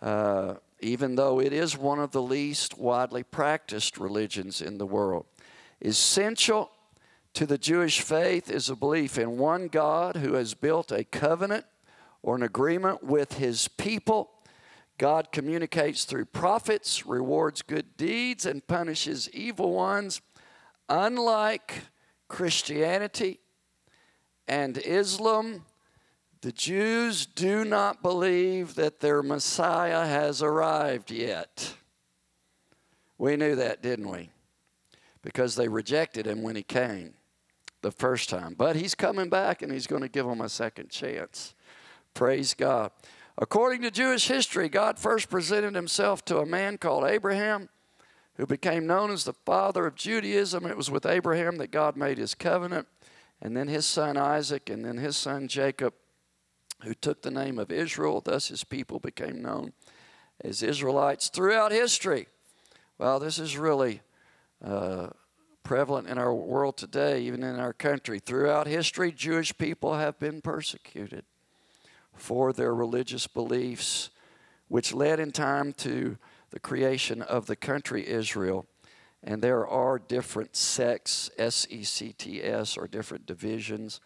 [0.02, 5.26] Uh, even though it is one of the least widely practiced religions in the world.
[5.84, 6.70] Essential
[7.34, 11.66] to the Jewish faith is a belief in one God who has built a covenant
[12.22, 14.32] or an agreement with his people.
[14.98, 20.22] God communicates through prophets, rewards good deeds, and punishes evil ones.
[20.88, 21.82] Unlike
[22.28, 23.40] Christianity
[24.48, 25.66] and Islam,
[26.42, 31.74] the Jews do not believe that their Messiah has arrived yet.
[33.18, 34.30] We knew that, didn't we?
[35.26, 37.16] because they rejected him when he came
[37.82, 38.54] the first time.
[38.56, 41.56] But he's coming back and he's going to give them a second chance.
[42.14, 42.92] Praise God.
[43.38, 47.68] According to Jewish history, God first presented himself to a man called Abraham,
[48.36, 50.66] who became known as the father of Judaism.
[50.66, 52.88] It was with Abraham that God made his covenant,
[53.42, 55.94] and then his son Isaac, and then his son Jacob,
[56.84, 58.22] who took the name of Israel.
[58.22, 59.74] Thus, his people became known
[60.42, 62.28] as Israelites throughout history.
[62.98, 64.02] Well, this is really
[64.64, 65.10] uh,
[65.64, 68.20] prevalent in our world today, even in our country.
[68.20, 71.26] Throughout history, Jewish people have been persecuted
[72.16, 74.10] for their religious beliefs,
[74.68, 76.18] which led in time to
[76.50, 78.66] the creation of the country Israel.
[79.24, 84.00] And there are different sects, S E C T S, or different divisions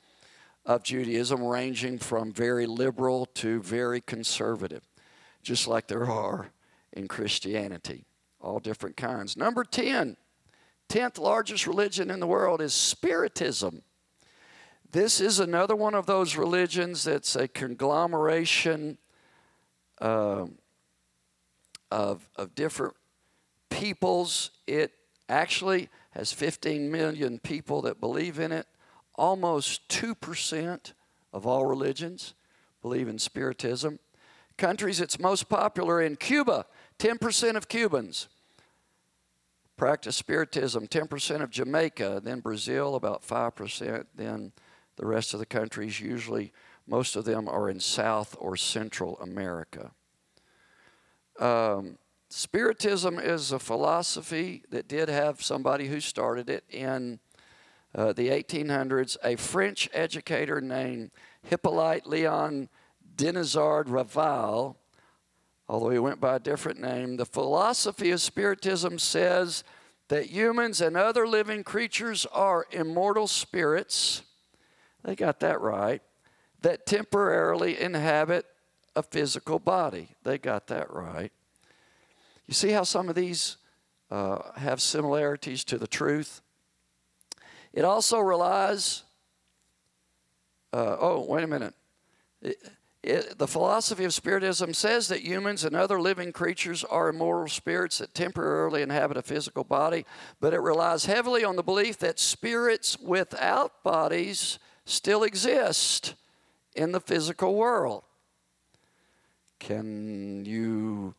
[0.65, 4.88] of Judaism, ranging from very liberal to very conservative,
[5.43, 6.52] just like there are
[6.93, 8.06] in Christianity,
[8.41, 9.36] all different kinds.
[9.38, 10.17] Number 10
[10.89, 13.84] 10th largest religion in the world is Spiritism.
[14.91, 18.97] This is another one of those religions that's a conglomeration
[20.02, 20.47] uh,
[21.91, 22.95] of, of different
[23.69, 24.49] peoples.
[24.65, 24.91] It
[25.28, 28.65] actually has 15 million people that believe in it.
[29.13, 30.93] Almost 2%
[31.34, 32.34] of all religions
[32.82, 33.99] believe in Spiritism.
[34.58, 36.65] Countries it's most popular in Cuba,
[36.97, 38.28] 10% of Cubans
[39.80, 44.52] practice Spiritism, 10% of Jamaica, then Brazil, about 5%, then
[44.99, 46.51] the rest of the countries, usually
[46.85, 49.91] most of them are in South or Central America.
[51.39, 51.97] Um,
[52.30, 57.19] Spiritism is a philosophy that did have somebody who started it in
[57.95, 61.09] uh, the 1800s, a French educator named
[61.41, 62.69] Hippolyte Leon
[63.15, 64.76] Denizard Rivail
[65.69, 67.17] although he went by a different name.
[67.17, 69.63] The philosophy of Spiritism says
[70.07, 74.24] that humans and other living creatures are immortal spirits.
[75.04, 76.02] They got that right.
[76.62, 78.45] That temporarily inhabit
[78.95, 80.10] a physical body.
[80.24, 81.32] They got that right.
[82.47, 83.58] You see how some of these
[84.12, 86.41] uh, have similarities to the truth?
[87.74, 89.04] It also relies,
[90.74, 91.76] uh, oh, wait a minute.
[92.41, 92.58] It,
[93.02, 98.00] it, the philosophy of Spiritism says that humans and other living creatures are immortal spirits
[98.00, 100.06] that temporarily inhabit a physical body,
[100.41, 106.15] but it relies heavily on the belief that spirits without bodies still exist
[106.75, 108.03] in the physical world.
[109.59, 111.13] Can you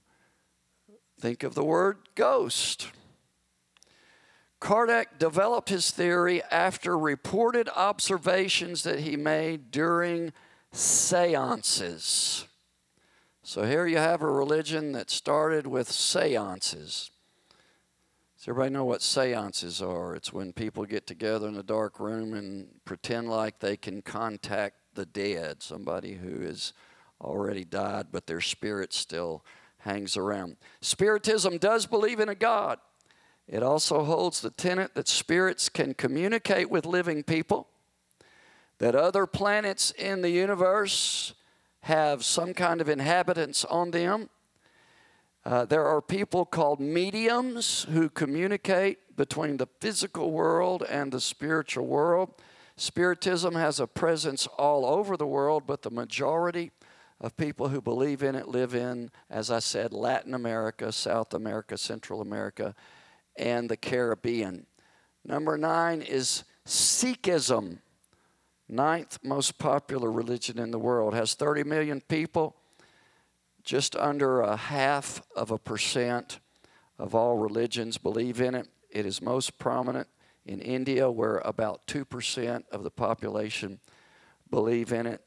[1.21, 2.89] think of the word ghost?
[4.61, 10.33] Kardec developed his theory after reported observations that he made during
[10.73, 12.47] seances.
[13.43, 17.11] So here you have a religion that started with seances.
[18.41, 20.15] Does everybody know what seances are?
[20.17, 24.77] It's when people get together in a dark room and pretend like they can contact
[24.95, 26.73] the dead, somebody who has
[27.21, 29.45] already died, but their spirit still
[29.81, 30.57] hangs around.
[30.81, 32.79] Spiritism does believe in a God.
[33.47, 37.69] It also holds the tenet that spirits can communicate with living people
[38.79, 41.35] that other planets in the universe
[41.83, 44.31] have some kind of inhabitants on them.
[45.45, 51.87] Uh, there are people called mediums who communicate between the physical world and the spiritual
[51.87, 52.35] world.
[52.77, 56.71] Spiritism has a presence all over the world, but the majority
[57.21, 61.77] of people who believe in it live in, as I said, Latin America, South America,
[61.77, 62.75] Central America,
[63.37, 64.67] and the Caribbean.
[65.25, 67.79] Number nine is Sikhism
[68.71, 72.57] ninth most popular religion in the world, has 30 million people,
[73.65, 76.41] just under a half of a percent
[76.99, 78.69] of all religions believe in it.
[78.91, 80.09] It is most prominent
[80.45, 83.81] in India, where about 2% of the population
[84.51, 85.23] believe in it.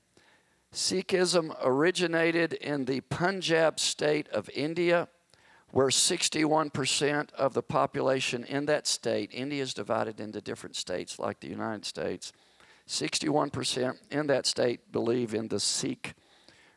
[0.73, 5.07] Sikhism originated in the Punjab state of India,
[5.71, 11.39] where 61% of the population in that state, India is divided into different states like
[11.39, 12.31] the United States,
[12.88, 16.13] 61% in that state believe in the Sikh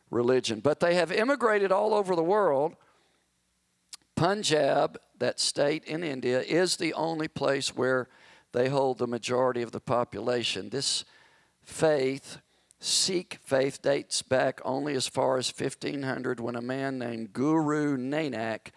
[0.09, 0.59] religion.
[0.59, 2.75] But they have immigrated all over the world.
[4.15, 8.07] Punjab, that state in India, is the only place where
[8.51, 10.69] they hold the majority of the population.
[10.69, 11.05] This
[11.63, 12.39] faith,
[12.79, 18.71] Sikh faith, dates back only as far as 1500 when a man named Guru Nanak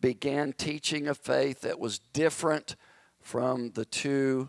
[0.00, 2.74] began teaching a faith that was different
[3.20, 4.48] from the two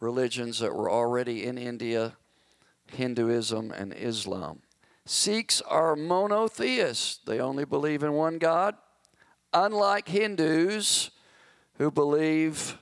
[0.00, 2.16] religions that were already in India
[2.92, 4.60] Hinduism and Islam.
[5.06, 8.74] Sikhs are monotheists, they only believe in one God,
[9.52, 11.10] unlike Hindus
[11.78, 12.78] who believe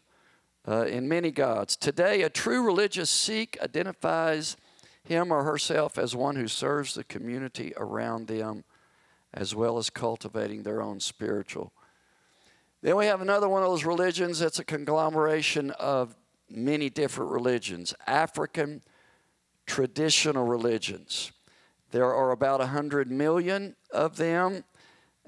[0.67, 1.77] uh, in many gods.
[1.77, 4.57] Today, a true religious Sikh identifies
[5.03, 8.65] him or herself as one who serves the community around them
[9.35, 11.73] as well as cultivating their own spiritual.
[12.81, 16.17] Then we have another one of those religions that's a conglomeration of
[16.49, 18.81] many different religions, African
[19.67, 21.33] traditional religions.
[21.95, 24.65] There are about 100 million of them,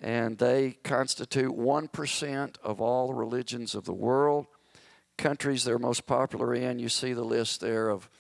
[0.02, 4.48] and they constitute 1% of all religions of the world.
[5.16, 8.10] Countries they're most popular in, you see the list there of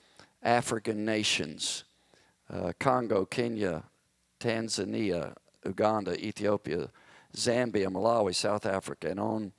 [0.44, 1.82] African nations
[2.48, 3.82] uh, Congo, Kenya,
[4.38, 5.34] Tanzania,
[5.64, 6.90] Uganda, Ethiopia,
[7.34, 9.50] Zambia, Malawi, South Africa, and on.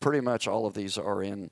[0.00, 1.48] Pretty much all of these are in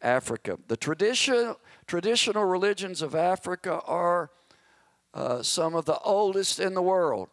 [0.00, 0.56] Africa.
[0.68, 1.56] The tradition,
[1.88, 4.30] traditional religions of Africa are
[5.14, 7.28] uh, some of the oldest in the world.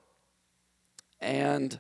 [1.20, 1.80] And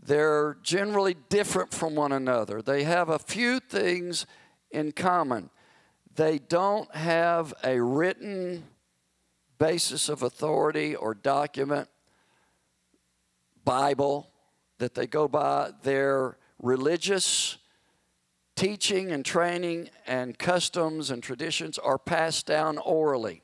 [0.00, 2.62] they're generally different from one another.
[2.62, 4.26] They have a few things
[4.70, 5.50] in common.
[6.14, 8.64] They don't have a written
[9.58, 11.88] basis of authority or document,
[13.64, 14.30] Bible,
[14.78, 15.70] that they go by.
[15.82, 17.58] They're religious
[18.56, 23.42] teaching and training and customs and traditions are passed down orally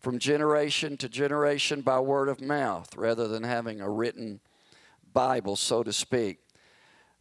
[0.00, 4.40] from generation to generation by word of mouth rather than having a written
[5.12, 6.38] Bible, so to speak.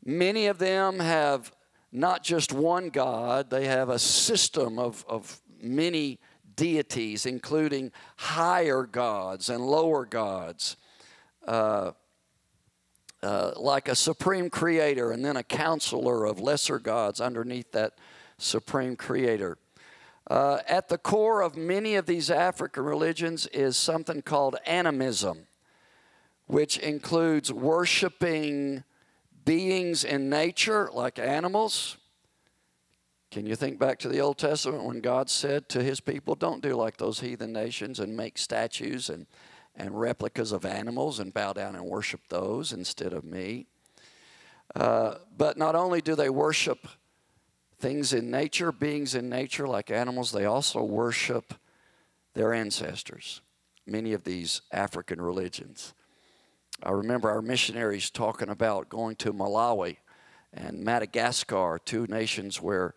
[0.05, 1.51] Many of them have
[1.91, 6.19] not just one God, they have a system of, of many
[6.55, 10.75] deities, including higher gods and lower gods.
[11.47, 11.91] Uh,
[13.23, 17.97] uh, like a supreme creator and then a counselor of lesser gods underneath that
[18.38, 19.57] supreme creator.
[20.30, 25.47] Uh, at the core of many of these African religions is something called animism,
[26.47, 28.84] which includes worshiping
[29.45, 31.97] beings in nature like animals.
[33.32, 36.61] Can you think back to the Old Testament when God said to his people, Don't
[36.61, 39.28] do like those heathen nations and make statues and
[39.78, 43.67] and replicas of animals and bow down and worship those instead of me.
[44.75, 46.88] Uh, but not only do they worship
[47.80, 51.53] things in nature, beings in nature like animals, they also worship
[52.34, 53.41] their ancestors,
[53.86, 55.93] many of these African religions.
[56.84, 59.97] I remember our missionaries talking about going to Malawi
[60.53, 62.93] and Madagascar, two nations where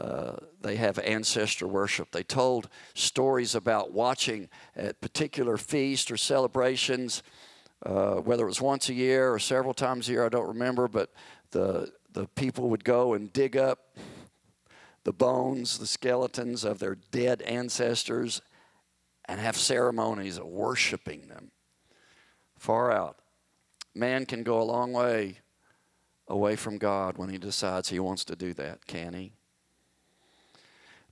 [0.00, 2.10] uh, they have ancestor worship.
[2.10, 7.22] They told stories about watching at particular feasts or celebrations,
[7.84, 10.88] uh, whether it was once a year or several times a year, I don't remember,
[10.88, 11.12] but
[11.50, 13.96] the, the people would go and dig up
[15.04, 18.42] the bones, the skeletons of their dead ancestors,
[19.26, 21.50] and have ceremonies of worshiping them.
[22.58, 23.18] Far out.
[23.94, 25.38] Man can go a long way
[26.26, 29.32] away from God when he decides he wants to do that, can he?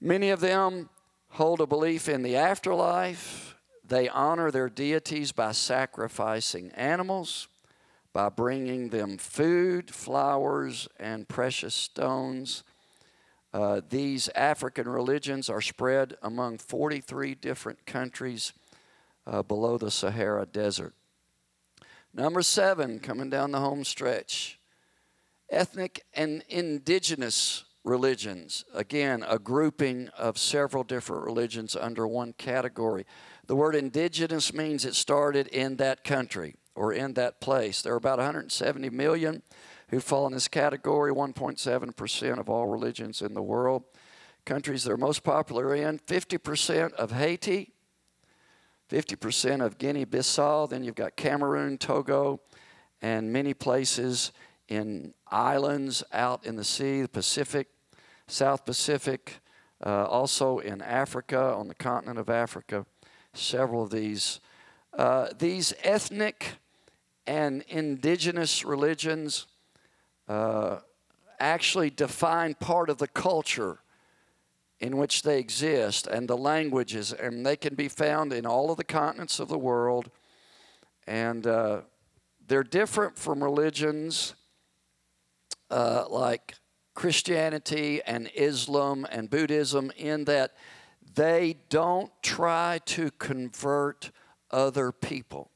[0.00, 0.88] Many of them
[1.28, 3.56] hold a belief in the afterlife.
[3.86, 7.48] They honor their deities by sacrificing animals,
[8.12, 12.64] by bringing them food, flowers, and precious stones.
[13.52, 18.52] Uh, these African religions are spread among 43 different countries
[19.26, 20.94] uh, below the Sahara Desert.
[22.14, 24.58] Number seven, coming down the home stretch
[25.50, 28.64] ethnic and indigenous religions.
[28.74, 33.04] Again, a grouping of several different religions under one category.
[33.46, 37.82] The word indigenous means it started in that country or in that place.
[37.82, 39.42] There are about 170 million
[39.92, 43.84] who fall in this category, 1.7% of all religions in the world.
[44.46, 47.74] Countries that are most popular in 50% of Haiti,
[48.90, 52.40] 50% of Guinea Bissau, then you've got Cameroon, Togo,
[53.02, 54.32] and many places
[54.66, 57.68] in islands out in the sea, the Pacific,
[58.26, 59.40] South Pacific,
[59.84, 62.86] uh, also in Africa, on the continent of Africa,
[63.34, 64.40] several of these.
[64.96, 66.52] Uh, these ethnic
[67.26, 69.46] and indigenous religions
[70.28, 70.78] uh,
[71.38, 73.78] actually define part of the culture
[74.80, 78.76] in which they exist and the languages, and they can be found in all of
[78.76, 80.10] the continents of the world.
[81.06, 81.82] And uh,
[82.46, 84.34] they're different from religions
[85.70, 86.54] uh, like
[86.94, 90.54] Christianity and Islam and Buddhism in that
[91.14, 94.10] they don't try to convert
[94.50, 95.50] other people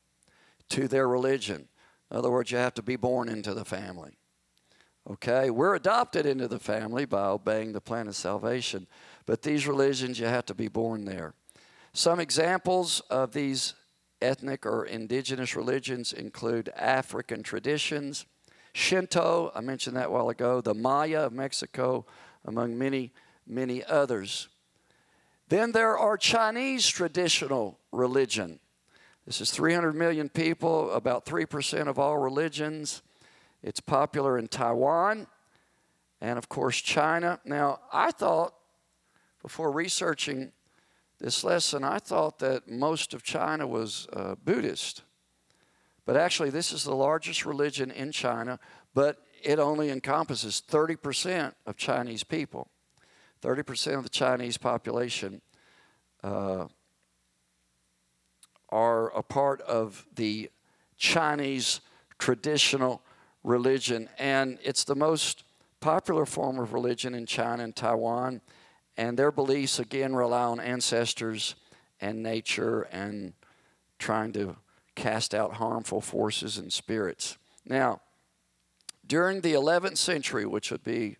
[0.70, 1.68] to their religion.
[2.10, 4.16] In other words, you have to be born into the family.
[5.10, 5.50] Okay?
[5.50, 8.86] We're adopted into the family by obeying the plan of salvation,
[9.24, 11.34] but these religions, you have to be born there.
[11.92, 13.74] Some examples of these
[14.20, 18.26] ethnic or indigenous religions include African traditions
[18.76, 22.04] Shinto, I mentioned that a while ago, the Maya of Mexico,
[22.44, 23.10] among many,
[23.46, 24.48] many others.
[25.48, 28.60] Then there are Chinese traditional religion.
[29.24, 33.00] This is 300 million people, about 3% of all religions.
[33.62, 35.26] It's popular in Taiwan
[36.20, 37.40] and, of course, China.
[37.44, 38.54] Now, I thought,
[39.42, 40.52] before researching
[41.18, 45.02] this lesson, I thought that most of China was uh, Buddhist.
[46.04, 48.58] But actually, this is the largest religion in China,
[48.94, 52.68] but it only encompasses 30% of Chinese people.
[53.42, 55.40] 30% of the Chinese population
[56.22, 56.66] uh,
[58.68, 60.50] are a part of the
[60.96, 61.80] Chinese
[62.18, 63.02] traditional
[63.46, 65.44] religion, and it's the most
[65.80, 68.40] popular form of religion in China and Taiwan.
[68.96, 71.54] And their beliefs, again, rely on ancestors
[72.00, 73.34] and nature and
[73.98, 74.56] trying to
[74.94, 77.38] cast out harmful forces and spirits.
[77.64, 78.00] Now,
[79.06, 81.16] during the 11th century, which would be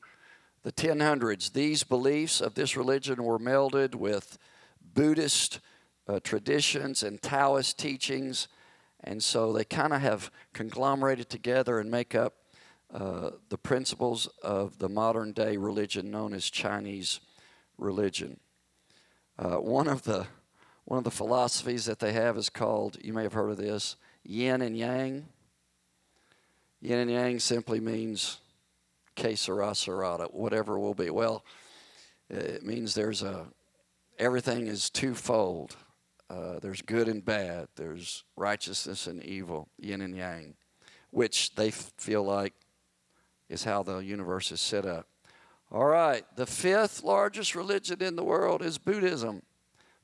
[0.62, 4.36] the 1000s, these beliefs of this religion were melded with
[4.94, 5.60] Buddhist
[6.08, 8.48] uh, traditions and Taoist teachings,
[9.06, 12.34] and so they kind of have conglomerated together and make up
[12.92, 17.20] uh, the principles of the modern day religion known as Chinese
[17.78, 18.40] religion.
[19.38, 20.26] Uh, one of the
[20.84, 23.96] one of the philosophies that they have is called, you may have heard of this,
[24.22, 25.26] yin and yang.
[26.80, 28.38] Yin and yang simply means
[29.16, 31.10] que sera, sera, whatever will be.
[31.10, 31.44] Well,
[32.30, 33.46] it means there's a,
[34.16, 35.76] everything is twofold.
[36.28, 37.68] Uh, there's good and bad.
[37.76, 40.54] There's righteousness and evil, yin and yang,
[41.10, 42.54] which they feel like
[43.48, 45.06] is how the universe is set up.
[45.70, 49.42] All right, the fifth largest religion in the world is Buddhism.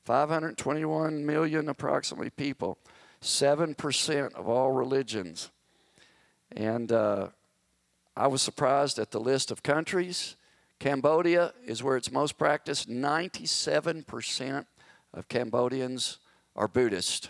[0.05, 2.77] 521 million approximately people,
[3.21, 5.49] 7% of all religions.
[6.51, 7.29] And uh,
[8.15, 10.35] I was surprised at the list of countries.
[10.79, 12.89] Cambodia is where it's most practiced.
[12.89, 14.65] 97%
[15.13, 16.19] of Cambodians
[16.55, 17.29] are Buddhist.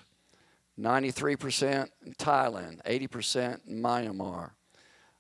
[0.80, 4.52] 93% in Thailand, 80% in Myanmar.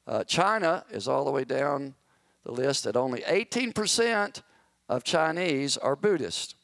[0.08, 1.94] Uh, China is all the way down
[2.44, 4.42] the list at only 18%
[4.90, 6.56] of Chinese are Buddhist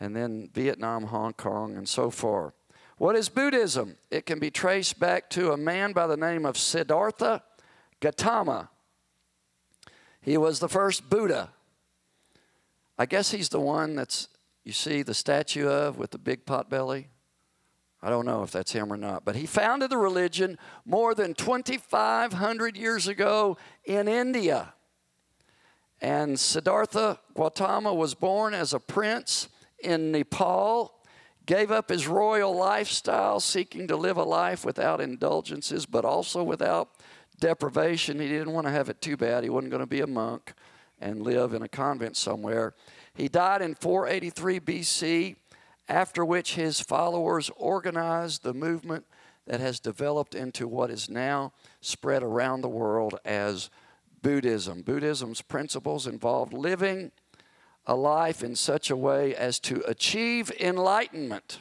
[0.00, 2.54] and then Vietnam, Hong Kong, and so forth.
[2.98, 3.96] What is Buddhism?
[4.10, 7.42] It can be traced back to a man by the name of Siddhartha
[8.00, 8.70] Gautama.
[10.20, 11.50] He was the first Buddha.
[12.98, 14.28] I guess he's the one that's,
[14.68, 17.08] you see the statue of with the big pot belly.
[18.02, 21.32] I don't know if that's him or not, but he founded the religion more than
[21.32, 23.56] 2,500 years ago
[23.86, 24.74] in India.
[26.02, 29.48] And Siddhartha Gautama was born as a prince
[29.82, 31.00] in Nepal,
[31.46, 36.90] gave up his royal lifestyle, seeking to live a life without indulgences, but also without
[37.40, 38.20] deprivation.
[38.20, 39.44] He didn't want to have it too bad.
[39.44, 40.52] He wasn't going to be a monk
[41.00, 42.74] and live in a convent somewhere.
[43.18, 45.36] He died in 483 BC,
[45.88, 49.06] after which his followers organized the movement
[49.44, 53.70] that has developed into what is now spread around the world as
[54.22, 54.82] Buddhism.
[54.82, 57.10] Buddhism's principles involve living
[57.86, 61.58] a life in such a way as to achieve enlightenment,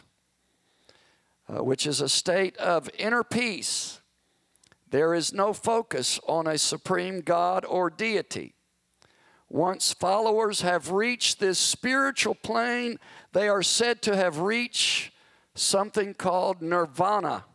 [1.49, 3.99] uh, which is a state of inner peace.
[4.87, 8.56] There is no focus on a supreme God or deity.
[9.49, 12.99] Once followers have reached this spiritual plane,
[13.31, 15.11] they are said to have reached
[15.55, 17.45] something called nirvana.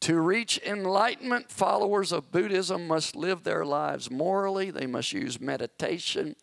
[0.00, 4.70] To reach enlightenment, followers of Buddhism must live their lives morally.
[4.70, 6.36] They must use meditation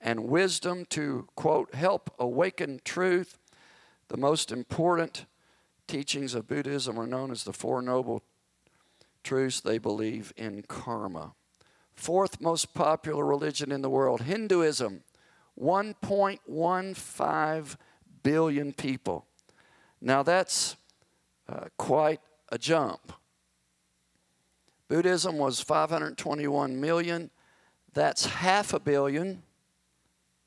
[0.00, 3.38] and wisdom to, quote, help awaken truth.
[4.08, 5.26] The most important
[5.86, 8.22] teachings of Buddhism are known as the Four Noble
[9.22, 9.60] Truths.
[9.60, 11.34] They believe in karma.
[11.94, 15.02] Fourth most popular religion in the world, Hinduism.
[15.60, 17.76] 1.15
[18.22, 19.26] billion people.
[20.00, 20.76] Now that's
[21.48, 22.20] uh, quite
[22.50, 23.12] a jump.
[24.88, 27.30] Buddhism was 521 million.
[27.92, 29.44] That's half a billion,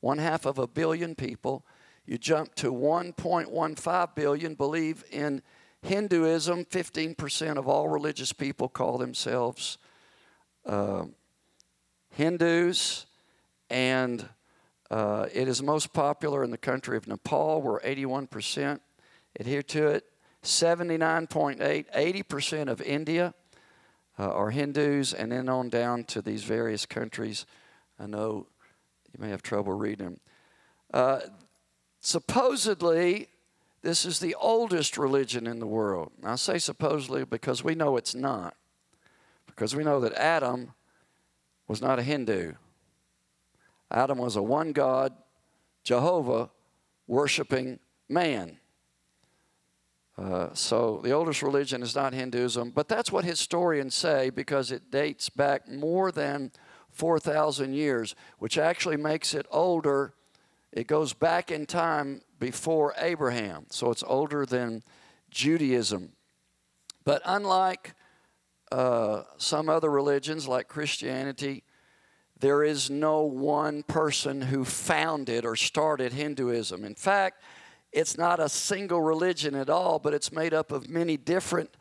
[0.00, 1.64] one half of a billion people.
[2.04, 5.40] You jump to 1.15 billion believe in
[5.82, 6.66] Hinduism.
[6.66, 9.78] 15% of all religious people call themselves
[10.66, 11.04] uh,
[12.18, 13.06] Hindus.
[13.70, 14.28] And
[14.90, 18.80] uh, it is most popular in the country of Nepal, where 81%
[19.38, 20.04] adhere to it.
[20.42, 23.34] 79.8, 80% of India
[24.18, 27.46] uh, are Hindus, and then on down to these various countries.
[28.00, 28.48] I know
[29.12, 30.20] you may have trouble reading them.
[30.92, 31.20] Uh,
[32.00, 33.28] supposedly,
[33.82, 36.10] this is the oldest religion in the world.
[36.24, 38.56] I say supposedly because we know it's not.
[39.46, 40.72] Because we know that Adam
[41.68, 42.54] was not a Hindu.
[43.90, 45.12] Adam was a one God,
[45.84, 46.50] Jehovah,
[47.06, 48.58] worshiping man.
[50.16, 54.90] Uh, so the oldest religion is not Hinduism, but that's what historians say because it
[54.90, 56.50] dates back more than
[56.90, 60.14] 4,000 years, which actually makes it older.
[60.72, 64.82] It goes back in time before Abraham, so it's older than
[65.30, 66.12] Judaism.
[67.04, 67.94] But unlike
[68.70, 71.64] uh, some other religions like Christianity,
[72.38, 76.84] there is no one person who founded or started Hinduism.
[76.84, 77.42] In fact,
[77.92, 81.76] it's not a single religion at all, but it's made up of many different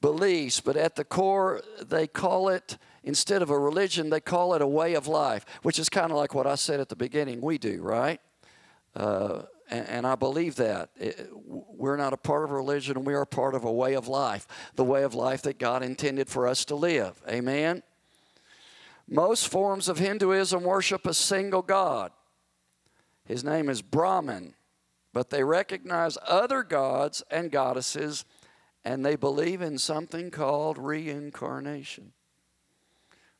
[0.00, 0.60] beliefs.
[0.60, 4.66] But at the core, they call it, instead of a religion, they call it a
[4.66, 7.58] way of life, which is kind of like what I said at the beginning we
[7.58, 8.20] do, right?
[8.94, 10.90] Uh, and, I believe that.
[11.44, 14.46] We're not a part of a religion, we are part of a way of life,
[14.74, 17.20] the way of life that God intended for us to live.
[17.28, 17.82] Amen?
[19.06, 22.12] Most forms of Hinduism worship a single God.
[23.24, 24.54] His name is Brahman,
[25.12, 28.24] but they recognize other gods and goddesses,
[28.84, 32.12] and they believe in something called reincarnation,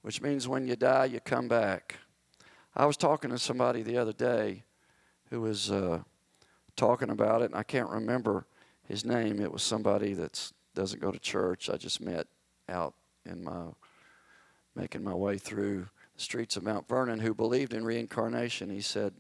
[0.03, 1.97] which means when you die, you come back.
[2.77, 4.65] I was talking to somebody the other day
[5.31, 6.03] who was uh,
[6.79, 8.47] talking about it, and I can't remember
[8.85, 9.41] his name.
[9.41, 11.69] It was somebody that doesn't go to church.
[11.69, 12.27] I just met
[12.69, 12.95] out
[13.27, 13.67] in my
[14.75, 18.71] making my way through the streets of Mount Vernon who believed in reincarnation.
[18.71, 19.13] He said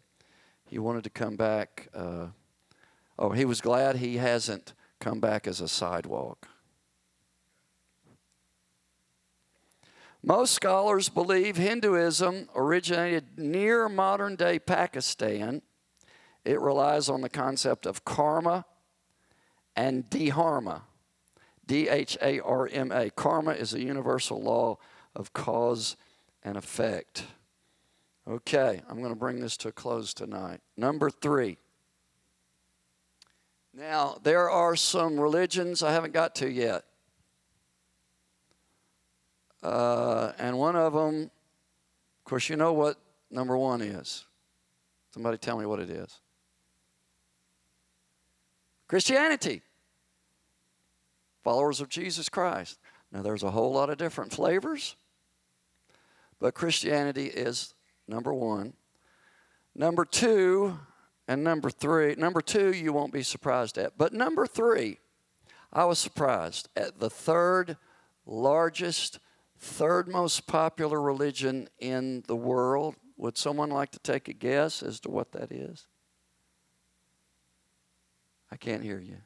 [0.70, 1.88] he wanted to come back.
[1.92, 2.28] Uh,
[3.18, 6.48] oh, he was glad he hasn't come back as a sidewalk.
[10.22, 15.62] Most scholars believe Hinduism originated near modern day Pakistan.
[16.48, 18.64] It relies on the concept of karma
[19.76, 20.84] and dharma.
[21.66, 23.10] D H A R M A.
[23.10, 24.78] Karma is a universal law
[25.14, 25.96] of cause
[26.42, 27.24] and effect.
[28.26, 30.62] Okay, I'm going to bring this to a close tonight.
[30.74, 31.58] Number three.
[33.74, 36.84] Now, there are some religions I haven't got to yet.
[39.62, 42.96] Uh, and one of them, of course, you know what
[43.30, 44.24] number one is.
[45.12, 46.20] Somebody tell me what it is
[48.88, 49.62] Christianity.
[51.44, 52.78] followers of Jesus Christ.
[53.12, 54.96] Now, there's a whole lot of different flavors,
[56.38, 57.74] but Christianity is
[58.06, 58.74] number one.
[59.74, 60.78] Number two,
[61.26, 63.96] and number three, number two, you won't be surprised at.
[63.96, 64.98] But number three,
[65.72, 67.76] I was surprised at the third
[68.26, 69.18] largest,
[69.58, 72.96] third most popular religion in the world.
[73.16, 75.86] Would someone like to take a guess as to what that is?
[78.50, 79.16] I can't hear you.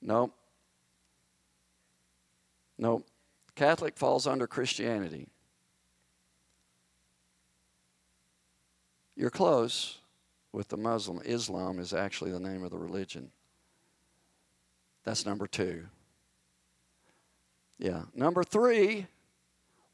[0.00, 0.32] Nope.
[2.78, 3.06] Nope.
[3.54, 5.28] Catholic falls under Christianity.
[9.16, 9.98] You're close
[10.52, 11.20] with the Muslim.
[11.24, 13.30] Islam is actually the name of the religion.
[15.04, 15.86] That's number two.
[17.78, 18.02] Yeah.
[18.14, 19.06] Number three,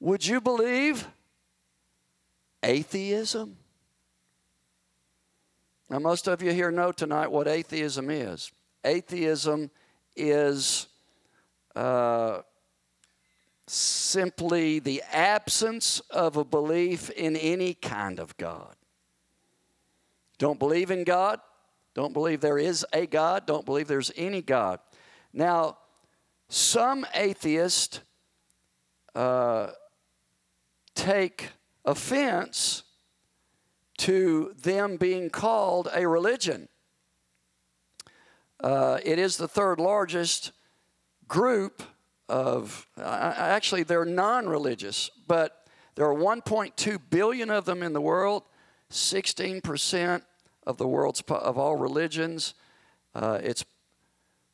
[0.00, 1.06] would you believe
[2.62, 3.56] atheism?
[5.90, 8.50] Now, most of you here know tonight what atheism is.
[8.84, 9.70] Atheism
[10.16, 10.88] is
[11.76, 12.40] uh,
[13.66, 18.74] simply the absence of a belief in any kind of God.
[20.38, 21.40] Don't believe in God,
[21.94, 24.80] don't believe there is a God, don't believe there's any God.
[25.32, 25.78] Now,
[26.48, 28.00] some atheists
[29.14, 29.68] uh,
[30.94, 31.50] take
[31.84, 32.82] offense
[33.98, 36.68] to them being called a religion.
[38.62, 40.52] Uh, it is the third largest
[41.28, 41.82] group
[42.28, 48.00] of, uh, actually, they're non religious, but there are 1.2 billion of them in the
[48.00, 48.44] world,
[48.90, 50.22] 16%
[50.66, 52.54] of the world's, of all religions.
[53.14, 53.64] Uh, it's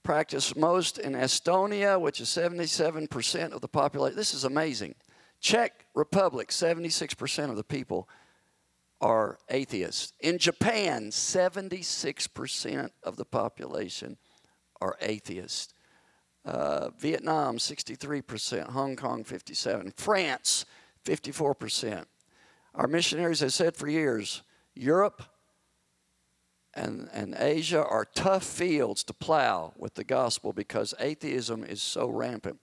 [0.03, 4.17] practiced most in Estonia, which is 77% of the population.
[4.17, 4.95] This is amazing.
[5.41, 8.09] Czech Republic, 76% of the people
[9.01, 10.13] are atheists.
[10.21, 14.17] In Japan, 76% of the population
[14.81, 15.75] are atheists.
[16.45, 18.71] Uh, Vietnam, 63%.
[18.71, 19.93] Hong Kong, 57.
[19.97, 20.65] France,
[21.05, 22.05] 54%.
[22.75, 24.43] Our missionaries have said for years,
[24.75, 25.23] Europe
[26.75, 32.09] and, and Asia are tough fields to plow with the gospel because atheism is so
[32.09, 32.61] rampant.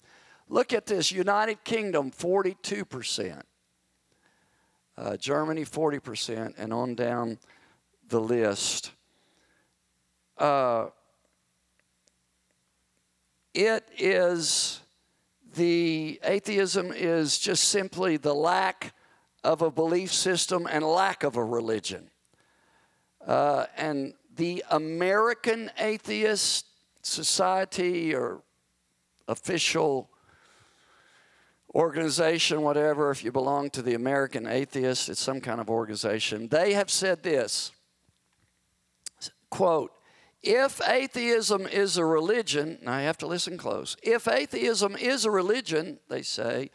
[0.47, 3.41] Look at this United Kingdom, 42%.
[4.97, 7.37] Uh, Germany, 40%, and on down
[8.07, 8.91] the list.
[10.37, 10.87] Uh,
[13.53, 14.81] it is
[15.55, 18.93] the atheism is just simply the lack
[19.43, 22.09] of a belief system and lack of a religion.
[23.25, 26.65] Uh, and the American Atheist
[27.01, 28.41] Society or
[29.27, 30.09] official
[31.76, 36.73] organization, whatever, if you belong to the American Atheists, it's some kind of organization, they
[36.73, 37.71] have said this
[39.49, 39.91] quote,
[40.41, 43.95] if atheism is a religion, now you have to listen close.
[44.03, 46.71] If atheism is a religion, they say,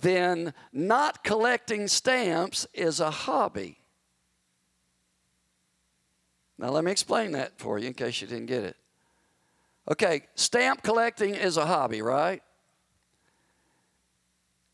[0.00, 3.78] then not collecting stamps is a hobby.
[6.58, 8.76] Now, let me explain that for you in case you didn't get it.
[9.90, 12.42] Okay, stamp collecting is a hobby, right?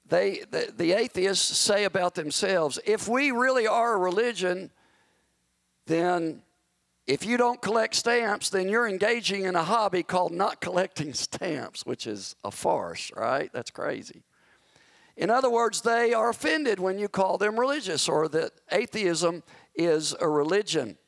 [0.09, 4.71] They, the, the atheists say about themselves if we really are a religion,
[5.87, 6.43] then
[7.07, 11.87] if you don't collect stamps, then you're engaging in a hobby called not collecting stamps,
[11.87, 13.51] which is a farce, right?
[13.53, 14.23] That's crazy.
[15.17, 19.43] In other words, they are offended when you call them religious or that atheism
[19.75, 20.99] is a religion.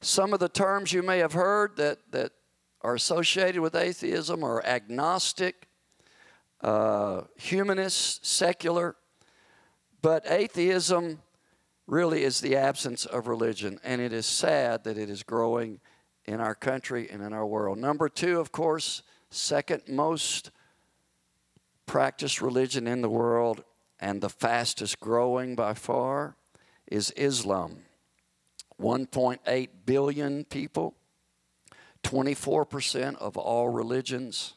[0.00, 2.32] Some of the terms you may have heard that, that
[2.80, 5.68] are associated with atheism are agnostic,
[6.62, 8.96] uh, humanist, secular.
[10.00, 11.20] But atheism
[11.86, 15.80] really is the absence of religion, and it is sad that it is growing
[16.24, 17.78] in our country and in our world.
[17.78, 20.50] Number two, of course, second most
[21.86, 23.64] practiced religion in the world
[24.00, 26.36] and the fastest growing by far
[26.90, 27.78] is Islam.
[28.80, 30.94] 1.8 billion people,
[32.02, 34.54] 24% of all religions.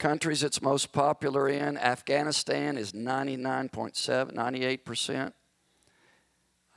[0.00, 5.32] Countries it's most popular in, Afghanistan is 99.7, 98%.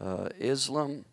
[0.01, 1.05] Uh, Islam,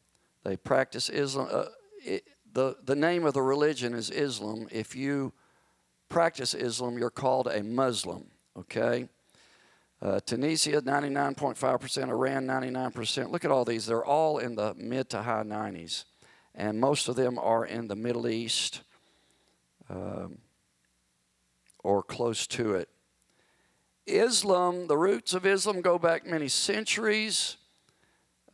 [0.43, 1.47] they practice Islam.
[1.49, 1.67] Uh,
[2.05, 4.67] it, the, the name of the religion is Islam.
[4.73, 5.33] If you
[6.09, 8.27] practice Islam, you're called a Muslim,
[8.59, 9.09] okay?
[10.03, 13.31] Uh, Tunisia, 99.5%, Iran, 99%.
[13.31, 13.87] Look at all these.
[13.87, 16.07] They're all in the mid to high 90s.
[16.57, 18.81] And most of them are in the Middle East
[19.89, 20.39] um,
[21.83, 22.89] or close to it.
[24.07, 27.57] Islam, the roots of Islam go back many centuries.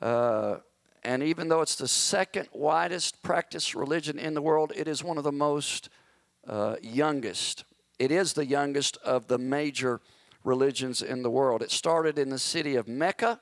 [0.00, 0.56] Uh,
[1.02, 5.18] and even though it's the second widest practiced religion in the world, it is one
[5.18, 5.88] of the most
[6.46, 7.64] uh, youngest
[7.98, 10.00] It is the youngest of the major
[10.44, 11.62] religions in the world.
[11.62, 13.40] It started in the city of Mecca,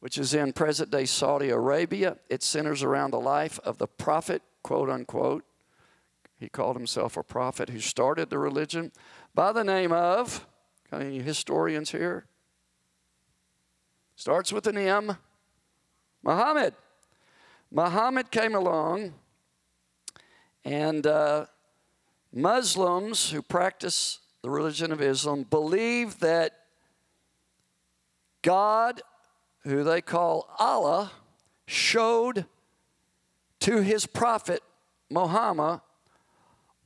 [0.00, 2.18] which is in present day Saudi Arabia.
[2.28, 5.44] It centers around the life of the prophet, quote unquote.
[6.42, 8.90] He called himself a prophet who started the religion
[9.32, 10.44] by the name of,
[10.92, 12.26] any historians here?
[14.16, 15.18] Starts with an M.
[16.20, 16.74] Muhammad.
[17.70, 19.14] Muhammad came along,
[20.64, 21.46] and uh,
[22.32, 26.58] Muslims who practice the religion of Islam believe that
[28.42, 29.00] God,
[29.62, 31.12] who they call Allah,
[31.66, 32.46] showed
[33.60, 34.60] to his prophet
[35.08, 35.82] Muhammad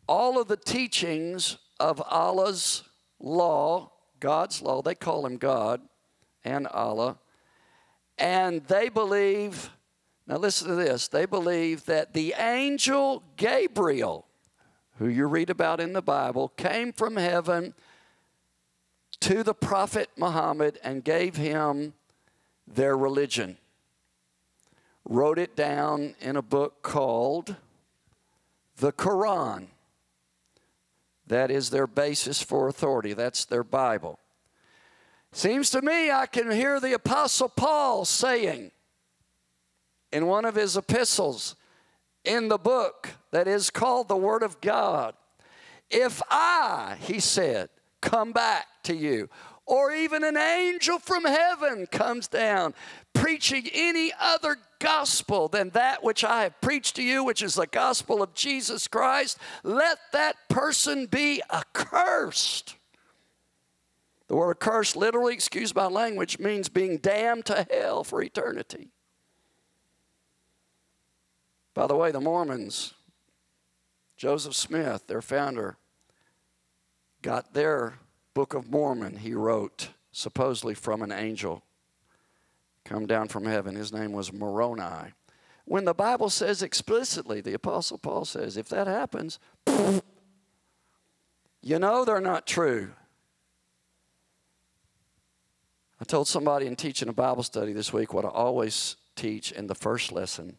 [0.07, 2.83] all of the teachings of Allah's
[3.21, 4.83] law, God's law.
[4.83, 5.81] They call him God
[6.45, 7.19] and Allah.
[8.19, 9.71] And they believe
[10.27, 11.07] now, listen to this.
[11.07, 14.27] They believe that the angel Gabriel,
[14.99, 17.75] who you read about in the Bible, came from heaven
[19.21, 21.95] to the prophet Muhammad and gave him
[22.67, 23.57] their religion.
[25.05, 27.55] Wrote it down in a book called
[28.79, 29.69] the Quran.
[31.27, 34.19] That is their basis for authority, that's their Bible.
[35.33, 38.71] Seems to me I can hear the Apostle Paul saying,
[40.13, 41.57] in one of his epistles
[42.25, 45.15] in the book that is called the Word of God.
[45.91, 47.69] If I, he said,
[48.01, 49.29] come back to you,
[49.67, 52.73] or even an angel from heaven comes down
[53.13, 57.67] preaching any other gospel than that which I have preached to you, which is the
[57.67, 62.77] gospel of Jesus Christ, let that person be accursed.
[64.29, 68.91] The word accursed, literally, excuse my language, means being damned to hell for eternity.
[71.75, 72.95] By the way, the Mormons,
[74.17, 75.77] Joseph Smith, their founder,
[77.23, 77.99] got their
[78.37, 81.63] Book of Mormon, he wrote, supposedly from an angel
[82.85, 83.75] come down from heaven.
[83.75, 85.15] His name was Moroni.
[85.65, 89.39] When the Bible says explicitly, the Apostle Paul says, if that happens,
[91.63, 92.91] you know they're not true.
[95.99, 99.67] I told somebody in teaching a Bible study this week what I always teach in
[99.67, 100.59] the first lesson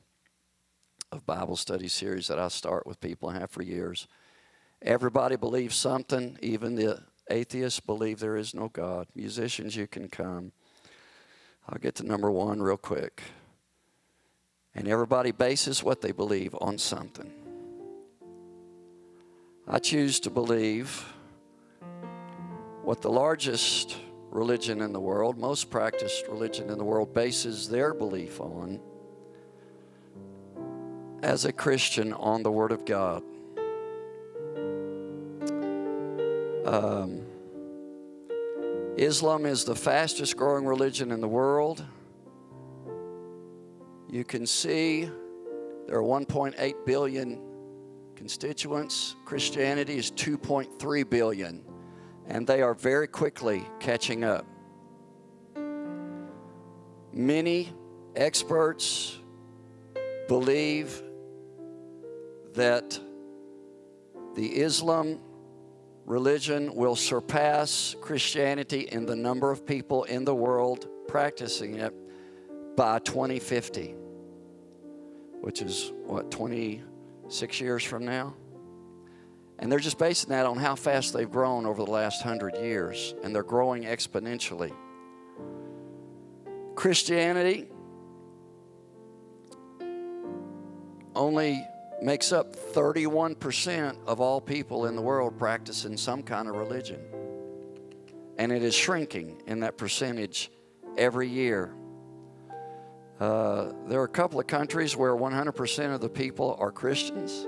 [1.12, 4.08] of Bible study series that I start with people and have for years.
[4.82, 9.08] Everybody believes something, even the atheists believe there is no God.
[9.16, 10.52] Musicians, you can come.
[11.70, 13.22] I'll get to number one real quick.
[14.74, 17.32] And everybody bases what they believe on something.
[19.68, 21.06] I choose to believe
[22.84, 23.98] what the largest
[24.30, 28.80] religion in the world, most practiced religion in the world, bases their belief on
[31.24, 33.24] as a Christian on the Word of God.
[36.68, 37.22] Um,
[38.97, 41.82] Islam is the fastest growing religion in the world.
[44.09, 45.09] You can see
[45.86, 47.41] there are 1.8 billion
[48.18, 49.15] constituents.
[49.24, 51.63] Christianity is 2.3 billion,
[52.26, 54.45] and they are very quickly catching up.
[57.13, 57.72] Many
[58.13, 59.18] experts
[60.28, 61.01] believe
[62.55, 62.99] that
[64.36, 65.20] the Islam
[66.08, 71.93] religion will surpass Christianity in the number of people in the world practicing it
[72.78, 73.93] by 2050,
[75.41, 78.34] which is what, 26 years from now?
[79.60, 83.14] And they're just basing that on how fast they've grown over the last hundred years,
[83.24, 84.74] and they're growing exponentially.
[86.76, 87.68] Christianity
[91.16, 91.68] only
[92.02, 97.00] makes up 31% of all people in the world practicing some kind of religion.
[98.38, 100.52] And it is shrinking in that percentage
[100.98, 101.74] every year.
[103.20, 107.48] Uh, there are a couple of countries where 100% of the people are Christians.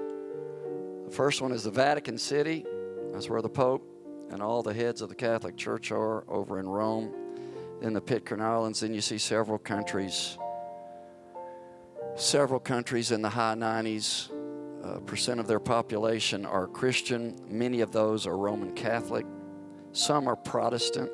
[1.05, 2.65] The first one is the Vatican City.
[3.11, 3.85] That's where the Pope
[4.31, 7.13] and all the heads of the Catholic Church are over in Rome.
[7.81, 8.79] Then the Pitcairn Islands.
[8.79, 10.37] Then you see several countries,
[12.15, 14.29] several countries in the high 90s
[14.83, 17.39] uh, percent of their population are Christian.
[17.47, 19.25] Many of those are Roman Catholic.
[19.91, 21.11] Some are Protestant.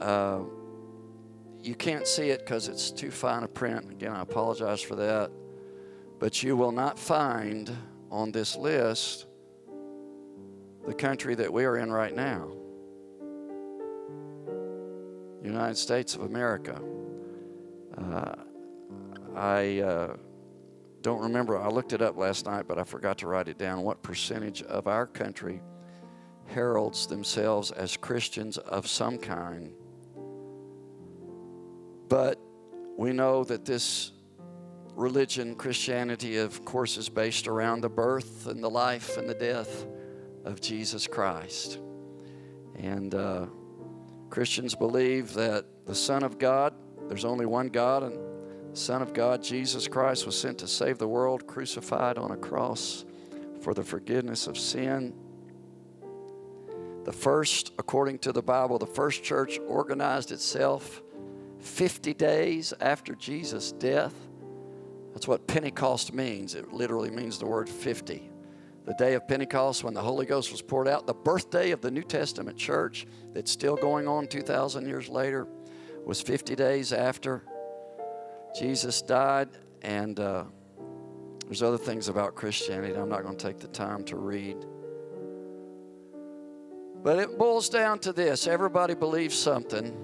[0.00, 0.40] Uh,
[1.60, 3.90] you can't see it because it's too fine a print.
[3.90, 5.30] Again, I apologize for that.
[6.18, 7.70] But you will not find
[8.10, 9.26] on this list
[10.86, 12.50] the country that we are in right now
[15.42, 16.80] United States of America.
[17.96, 18.34] Uh,
[19.36, 20.16] I.
[21.02, 23.82] Don't remember, I looked it up last night, but I forgot to write it down.
[23.82, 25.60] What percentage of our country
[26.46, 29.72] heralds themselves as Christians of some kind?
[32.08, 32.40] But
[32.96, 34.12] we know that this
[34.94, 39.86] religion, Christianity, of course, is based around the birth and the life and the death
[40.44, 41.78] of Jesus Christ.
[42.76, 43.46] And uh,
[44.30, 46.74] Christians believe that the Son of God,
[47.08, 48.18] there's only one God, and
[48.72, 53.04] Son of God, Jesus Christ, was sent to save the world, crucified on a cross
[53.60, 55.14] for the forgiveness of sin.
[57.04, 61.02] The first, according to the Bible, the first church organized itself
[61.60, 64.14] 50 days after Jesus' death.
[65.12, 66.54] That's what Pentecost means.
[66.54, 68.30] It literally means the word 50
[68.88, 71.90] the day of Pentecost when the Holy Ghost was poured out, the birthday of the
[71.90, 75.46] New Testament church that's still going on 2,000 years later
[76.06, 77.42] was 50 days after
[78.56, 79.48] Jesus died.
[79.82, 80.44] And uh,
[81.46, 84.56] there's other things about Christianity I'm not going to take the time to read.
[87.02, 89.96] But it boils down to this everybody believes something,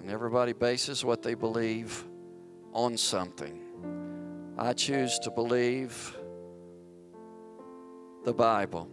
[0.00, 2.04] and everybody bases what they believe
[2.72, 3.60] on something.
[4.58, 6.16] I choose to believe
[8.24, 8.88] the Bible.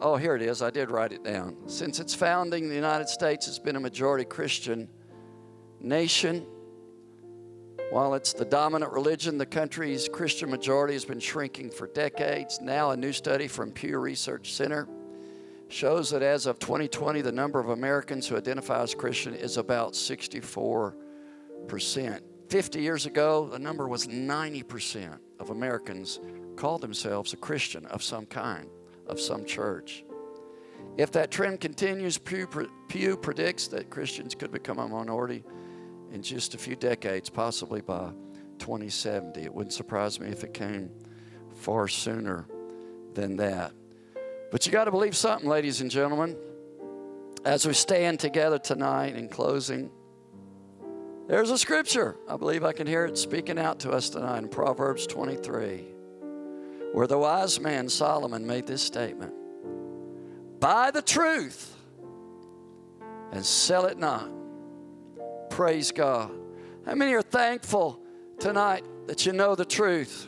[0.00, 0.62] Oh, here it is.
[0.62, 1.56] I did write it down.
[1.66, 4.88] Since its founding, the United States has been a majority Christian
[5.80, 6.46] nation.
[7.90, 12.60] While it's the dominant religion, the country's Christian majority has been shrinking for decades.
[12.60, 14.86] Now, a new study from Pew Research Center
[15.68, 19.94] shows that as of 2020, the number of Americans who identify as Christian is about
[19.94, 20.94] 64%.
[22.48, 26.20] 50 years ago, the number was 90% of Americans
[26.56, 28.68] called themselves a Christian of some kind,
[29.06, 30.04] of some church.
[30.98, 32.48] If that trend continues, Pew,
[32.88, 35.44] Pew predicts that Christians could become a minority
[36.12, 38.10] in just a few decades, possibly by
[38.58, 39.42] 2070.
[39.42, 40.90] It wouldn't surprise me if it came
[41.54, 42.46] far sooner
[43.14, 43.72] than that.
[44.50, 46.36] But you got to believe something, ladies and gentlemen.
[47.44, 49.90] As we stand together tonight in closing,
[51.28, 52.16] there's a scripture.
[52.28, 55.90] I believe I can hear it speaking out to us tonight in Proverbs 23
[56.92, 59.32] where the wise man Solomon made this statement
[60.58, 61.74] Buy the truth
[63.32, 64.28] and sell it not.
[65.60, 66.30] Praise God.
[66.86, 68.00] How many are thankful
[68.38, 70.26] tonight that you know the truth?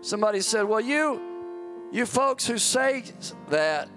[0.00, 3.02] Somebody said, Well, you, you folks who say
[3.48, 3.88] that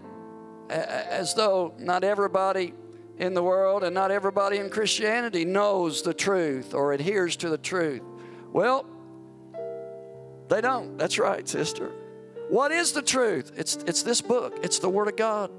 [0.68, 2.74] as though not everybody
[3.20, 7.60] in the world and not everybody in Christianity knows the truth or adheres to the
[7.60, 8.02] truth.
[8.52, 8.88] Well,
[10.50, 10.98] they don't.
[10.98, 11.92] That's right, sister.
[12.50, 13.52] What is the truth?
[13.58, 15.52] It's, it's this book, it's the Word of God.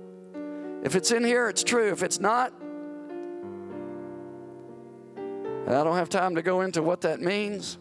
[0.83, 1.93] If it's in here, it's true.
[1.93, 2.53] If it's not,
[5.67, 7.79] and I don't have time to go into what that means,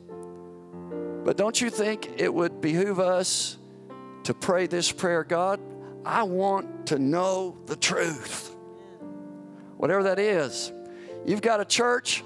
[1.23, 3.57] but don't you think it would behoove us
[4.23, 5.59] to pray this prayer God,
[6.05, 8.55] I want to know the truth.
[9.77, 10.71] Whatever that is.
[11.25, 12.23] You've got a church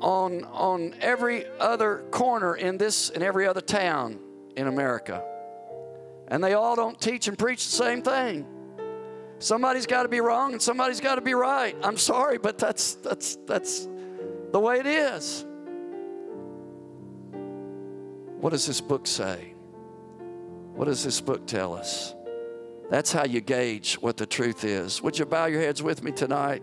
[0.00, 4.18] on, on every other corner in this and every other town
[4.56, 5.24] in America.
[6.28, 8.46] And they all don't teach and preach the same thing.
[9.38, 11.76] Somebody's got to be wrong and somebody's got to be right.
[11.82, 13.88] I'm sorry, but that's, that's, that's
[14.52, 15.44] the way it is.
[18.40, 19.54] What does this book say?
[20.74, 22.14] What does this book tell us?
[22.88, 25.02] That's how you gauge what the truth is.
[25.02, 26.62] Would you bow your heads with me tonight?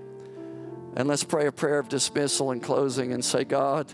[0.95, 3.93] And let's pray a prayer of dismissal and closing and say, God,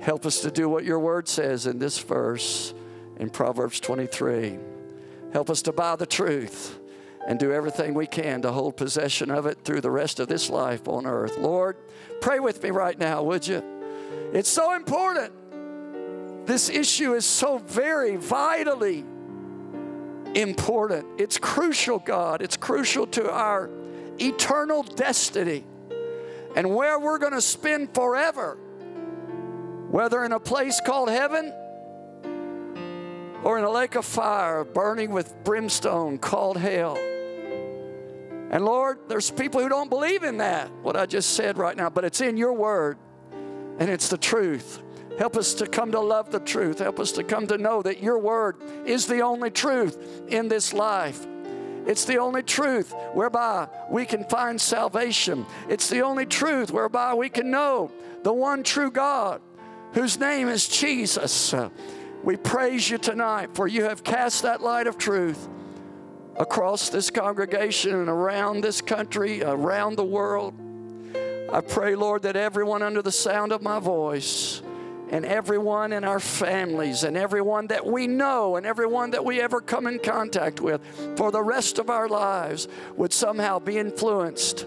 [0.00, 2.72] help us to do what your word says in this verse
[3.18, 4.58] in Proverbs 23.
[5.32, 6.78] Help us to buy the truth
[7.26, 10.50] and do everything we can to hold possession of it through the rest of this
[10.50, 11.38] life on earth.
[11.38, 11.76] Lord,
[12.20, 13.62] pray with me right now, would you?
[14.32, 15.32] It's so important.
[16.46, 19.04] This issue is so very vitally
[20.34, 21.06] important.
[21.18, 22.42] It's crucial, God.
[22.42, 23.70] It's crucial to our
[24.20, 25.64] eternal destiny
[26.56, 28.58] and where we're going to spend forever,
[29.90, 31.52] whether in a place called heaven
[33.44, 36.98] or in a lake of fire burning with brimstone called hell.
[38.52, 41.88] And Lord, there's people who don't believe in that, what I just said right now,
[41.88, 42.98] but it's in your word
[43.78, 44.82] and it's the truth.
[45.18, 46.78] Help us to come to love the truth.
[46.78, 50.74] Help us to come to know that your word is the only truth in this
[50.74, 51.26] life.
[51.86, 55.46] It's the only truth whereby we can find salvation.
[55.68, 57.90] It's the only truth whereby we can know
[58.22, 59.40] the one true God
[59.94, 61.54] whose name is Jesus.
[62.22, 65.48] We praise you tonight for you have cast that light of truth
[66.36, 70.54] across this congregation and around this country, around the world.
[71.52, 74.62] I pray, Lord, that everyone under the sound of my voice
[75.10, 79.60] and everyone in our families and everyone that we know and everyone that we ever
[79.60, 80.80] come in contact with
[81.16, 82.66] for the rest of our lives
[82.96, 84.64] would somehow be influenced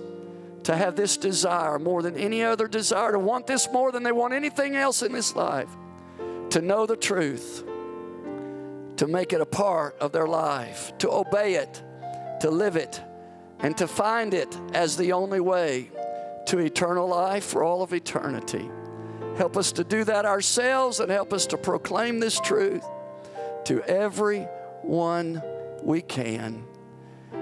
[0.66, 4.12] to have this desire more than any other desire, to want this more than they
[4.12, 5.70] want anything else in this life,
[6.50, 7.64] to know the truth,
[8.98, 11.84] to make it a part of their life, to obey it,
[12.42, 13.02] to live it,
[13.60, 15.92] and to find it as the only way
[16.48, 18.70] to eternal life for all of eternity.
[19.38, 22.86] Help us to do that ourselves and help us to proclaim this truth
[23.66, 25.42] to everyone
[25.82, 26.64] we can.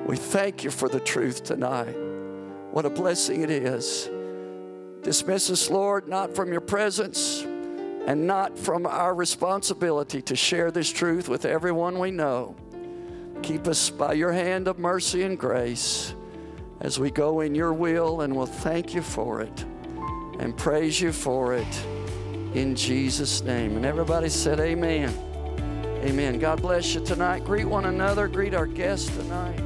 [0.05, 1.95] We thank you for the truth tonight.
[2.71, 4.09] What a blessing it is.
[5.03, 7.45] Dismiss us, Lord, not from your presence
[8.05, 12.55] and not from our responsibility to share this truth with everyone we know.
[13.41, 16.13] Keep us by your hand of mercy and grace
[16.81, 19.65] as we go in your will, and we'll thank you for it
[20.39, 21.85] and praise you for it
[22.53, 23.77] in Jesus' name.
[23.77, 25.13] And everybody said, Amen.
[26.03, 26.39] Amen.
[26.39, 27.45] God bless you tonight.
[27.45, 29.59] Greet one another, greet our guests tonight.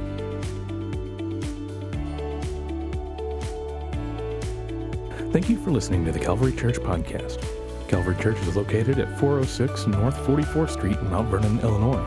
[5.32, 7.57] Thank you for listening to the Calvary Church podcast.
[7.88, 12.04] Calvary Church is located at 406 North 44th Street in Mount Vernon, Illinois.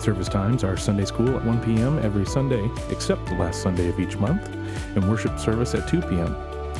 [0.00, 2.00] Service times are Sunday school at 1 p.m.
[2.00, 4.48] every Sunday, except the last Sunday of each month,
[4.96, 6.36] and worship service at 2 p.m.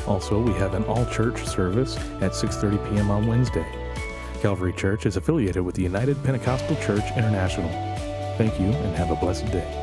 [0.08, 3.10] Also, we have an all-church service at 6:30 p.m.
[3.12, 3.66] on Wednesday.
[4.40, 7.70] Calvary Church is affiliated with the United Pentecostal Church International.
[8.38, 9.81] Thank you and have a blessed day.